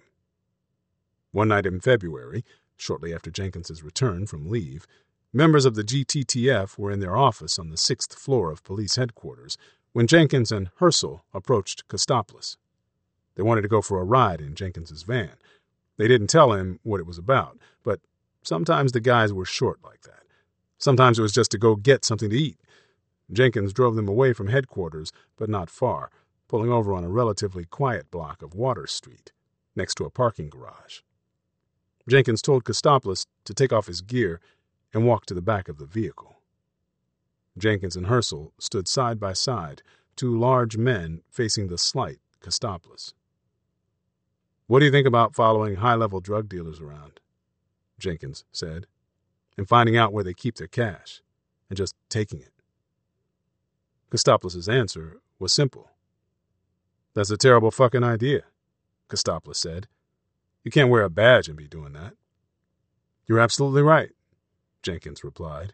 [1.32, 2.44] One night in February,
[2.78, 4.86] shortly after Jenkins's return from leave,
[5.32, 9.58] members of the GTTF were in their office on the sixth floor of police headquarters
[9.92, 12.58] when Jenkins and Hersl approached Kostopoulos.
[13.36, 15.34] They wanted to go for a ride in Jenkins's van.
[15.98, 18.00] They didn't tell him what it was about, but
[18.44, 20.24] sometimes the guys were short like that.
[20.78, 22.58] Sometimes it was just to go get something to eat.
[23.32, 26.12] Jenkins drove them away from headquarters, but not far,
[26.48, 29.32] pulling over on a relatively quiet block of Water Street,
[29.76, 31.00] next to a parking garage.
[32.08, 34.40] Jenkins told Kostopoulos to take off his gear
[34.94, 36.38] and walk to the back of the vehicle.
[37.58, 39.82] Jenkins and Hersl stood side by side,
[40.16, 43.14] two large men facing the slight Kostopoulos.
[44.68, 47.20] What do you think about following high level drug dealers around?
[48.00, 48.88] Jenkins said,
[49.58, 51.22] and finding out where they keep their cash,
[51.70, 52.52] and just taking it.
[54.12, 55.90] Kostopoulos' answer was simple.
[57.14, 58.44] That's a terrible fucking idea,
[59.10, 59.88] Kostopoulos said.
[60.64, 62.14] You can't wear a badge and be doing that.
[63.28, 64.12] You're absolutely right,
[64.82, 65.74] Jenkins replied.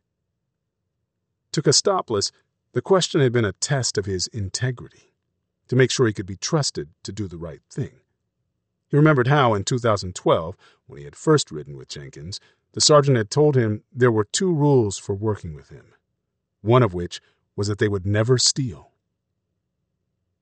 [1.54, 2.32] To Kostopoulos,
[2.74, 5.14] the question had been a test of his integrity,
[5.68, 8.02] to make sure he could be trusted to do the right thing.
[8.90, 12.40] He remembered how, in 2012, when he had first ridden with Jenkins,
[12.74, 15.94] the sergeant had told him there were two rules for working with him,
[16.62, 17.22] one of which
[17.56, 18.89] was that they would never steal.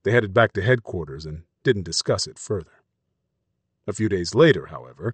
[0.07, 2.81] They headed back to headquarters and didn't discuss it further.
[3.87, 5.13] A few days later, however,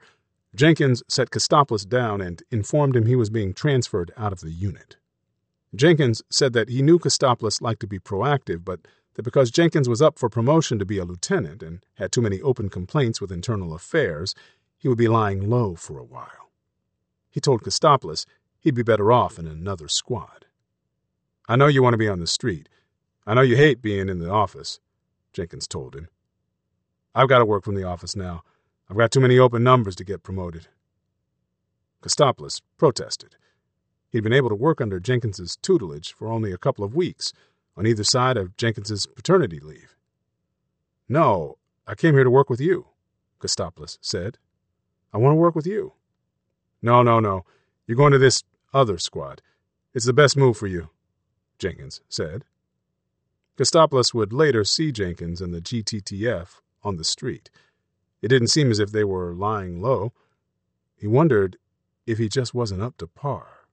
[0.53, 4.97] Jenkins set Kostopoulos down and informed him he was being transferred out of the unit.
[5.73, 8.81] Jenkins said that he knew Kostopoulos liked to be proactive, but
[9.15, 12.39] that because Jenkins was up for promotion to be a lieutenant and had too many
[12.41, 14.35] open complaints with internal affairs,
[14.77, 16.51] he would be lying low for a while.
[17.31, 18.27] He told Kostopoulos
[18.59, 20.45] he'd be better off in another squad.
[21.49, 22.69] I know you want to be on the street.
[23.25, 24.79] I know you hate being in the office,
[25.33, 26.07] Jenkins told him.
[27.15, 28.43] I've got to work from the office now.
[28.89, 30.67] I've got too many open numbers to get promoted.
[32.01, 33.35] Kostopoulos protested.
[34.09, 37.33] He'd been able to work under Jenkins's tutelage for only a couple of weeks,
[37.75, 39.95] on either side of Jenkins's paternity leave.
[41.09, 41.57] No,
[41.87, 42.87] I came here to work with you,
[43.39, 44.37] Kostopoulos said.
[45.11, 45.93] I want to work with you.
[46.81, 47.45] No, no, no.
[47.87, 49.41] You're going to this other squad.
[49.93, 50.89] It's the best move for you,
[51.57, 52.45] Jenkins said.
[53.57, 57.49] Kostopoulos would later see Jenkins and the GTTF on the street.
[58.21, 60.13] It didn't seem as if they were lying low.
[60.95, 61.57] He wondered
[62.07, 63.67] if he just wasn't up to par.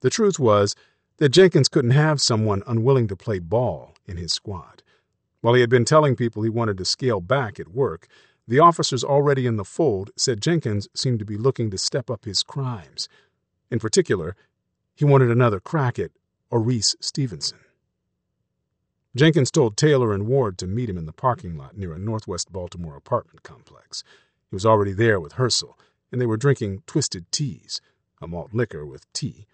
[0.00, 0.74] The truth was
[1.18, 4.82] that Jenkins couldn't have someone unwilling to play ball in his squad.
[5.40, 8.08] While he had been telling people he wanted to scale back at work,
[8.48, 12.24] the officers already in the fold said Jenkins seemed to be looking to step up
[12.24, 13.08] his crimes.
[13.70, 14.34] In particular,
[14.96, 16.10] he wanted another crack at
[16.50, 17.58] Oreese Stevenson.
[19.14, 22.50] Jenkins told Taylor and Ward to meet him in the parking lot near a northwest
[22.50, 24.02] Baltimore apartment complex.
[24.50, 25.74] He was already there with Hersl,
[26.10, 27.82] and they were drinking twisted teas,
[28.22, 29.46] a malt liquor with tea,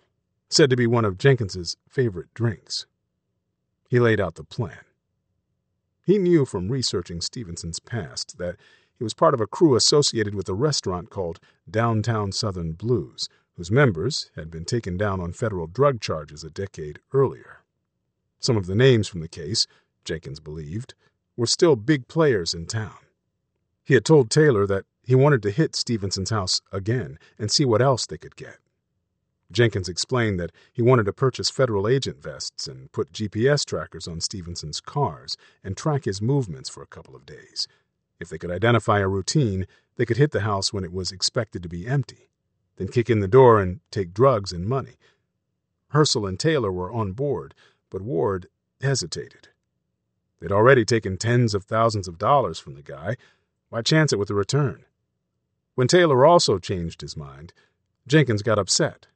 [0.49, 2.87] said to be one of Jenkins's favorite drinks.
[3.89, 4.85] He laid out the plan.
[6.05, 8.57] He knew from researching Stevenson's past that
[8.97, 13.73] he was part of a crew associated with a restaurant called Downtown Southern Blues, whose
[13.73, 17.58] members had been taken down on federal drug charges a decade earlier.
[18.39, 19.67] Some of the names from the case,
[20.05, 20.95] Jenkins believed,
[21.37, 22.99] were still big players in town.
[23.85, 27.81] He had told Taylor that he wanted to hit Stevenson's house again and see what
[27.81, 28.59] else they could get.
[29.51, 34.21] Jenkins explained that he wanted to purchase federal agent vests and put GPS trackers on
[34.21, 37.67] Stevenson's cars and track his movements for a couple of days.
[38.21, 39.67] If they could identify a routine,
[39.97, 42.29] they could hit the house when it was expected to be empty,
[42.77, 44.97] then kick in the door and take drugs and money.
[45.95, 47.55] Hersl and Taylor were on board,
[47.91, 48.49] but Ward
[48.81, 49.49] hesitated.
[50.41, 53.17] They'd already taken tens of thousands of dollars from the guy.
[53.71, 54.85] Why chance it with a return?
[55.75, 57.53] When Taylor also changed his mind,
[58.07, 59.07] Jenkins got upset.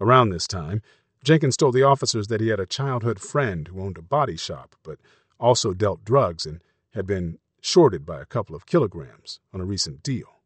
[0.00, 0.82] Around this time,
[1.24, 4.74] Jenkins told the officers that he had a childhood friend who owned a body shop,
[4.82, 4.98] but
[5.38, 6.60] also dealt drugs and
[6.94, 10.40] had been shorted by a couple of kilograms on a recent deal.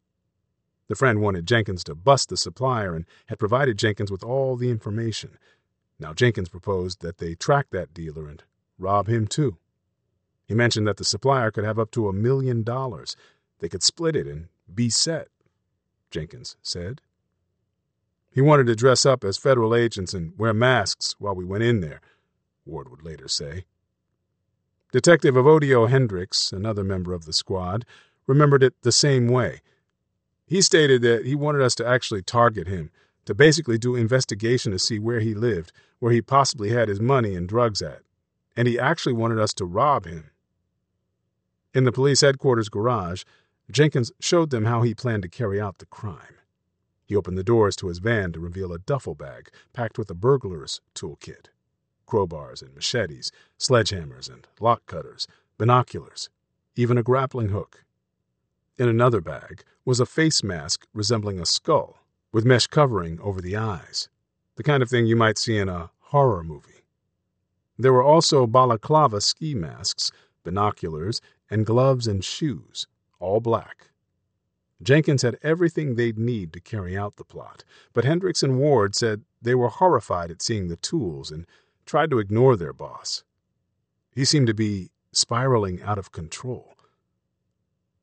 [0.89, 4.71] The friend wanted Jenkins to bust the supplier and had provided Jenkins with all the
[4.71, 5.39] information.
[5.99, 8.43] Now Jenkins proposed that they track that dealer and
[8.79, 9.57] rob him too.
[10.47, 13.17] He mentioned that the supplier could have up to a million dollars.
[13.59, 15.29] They could split it and be set,
[16.11, 17.01] Jenkins said.
[18.31, 21.81] He wanted to dress up as federal agents and wear masks while we went in
[21.81, 22.01] there,
[22.67, 23.65] Ward would later say.
[24.93, 27.85] Detective Evodio Hendrix, another member of the squad,
[28.27, 29.63] remembered it the same way.
[30.47, 32.91] He stated that he wanted us to actually target him,
[33.27, 37.35] to basically do investigation to see where he lived, where he possibly had his money
[37.35, 38.01] and drugs at,
[38.57, 40.31] and he actually wanted us to rob him.
[41.75, 43.25] In the police headquarters garage,
[43.71, 46.37] Jenkins showed them how he planned to carry out the crime.
[47.05, 50.15] He opened the doors to his van to reveal a duffel bag packed with a
[50.15, 51.49] burglar's toolkit
[52.07, 55.27] crowbars and machetes, sledgehammers and lock cutters,
[55.59, 56.31] binoculars,
[56.77, 57.85] even a grappling hook.
[58.79, 61.99] In another bag was a face mask resembling a skull
[62.37, 64.11] with mesh covering over the eyes,
[64.57, 66.85] the kind of thing you might see in a horror movie.
[67.79, 70.11] There were also balaclava ski masks,
[70.45, 72.87] binoculars, and gloves and shoes,
[73.19, 73.89] all black.
[74.83, 77.65] Jenkins had everything they'd need to carry out the plot,
[77.95, 81.47] but Hendrix and Ward said they were horrified at seeing the tools and
[81.87, 83.25] tried to ignore their boss.
[84.15, 86.75] He seemed to be spiraling out of control.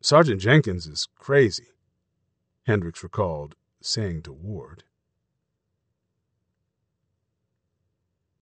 [0.01, 1.68] Sergeant Jenkins is crazy,
[2.64, 3.55] Hendrix recalled
[3.85, 4.85] saying to Ward.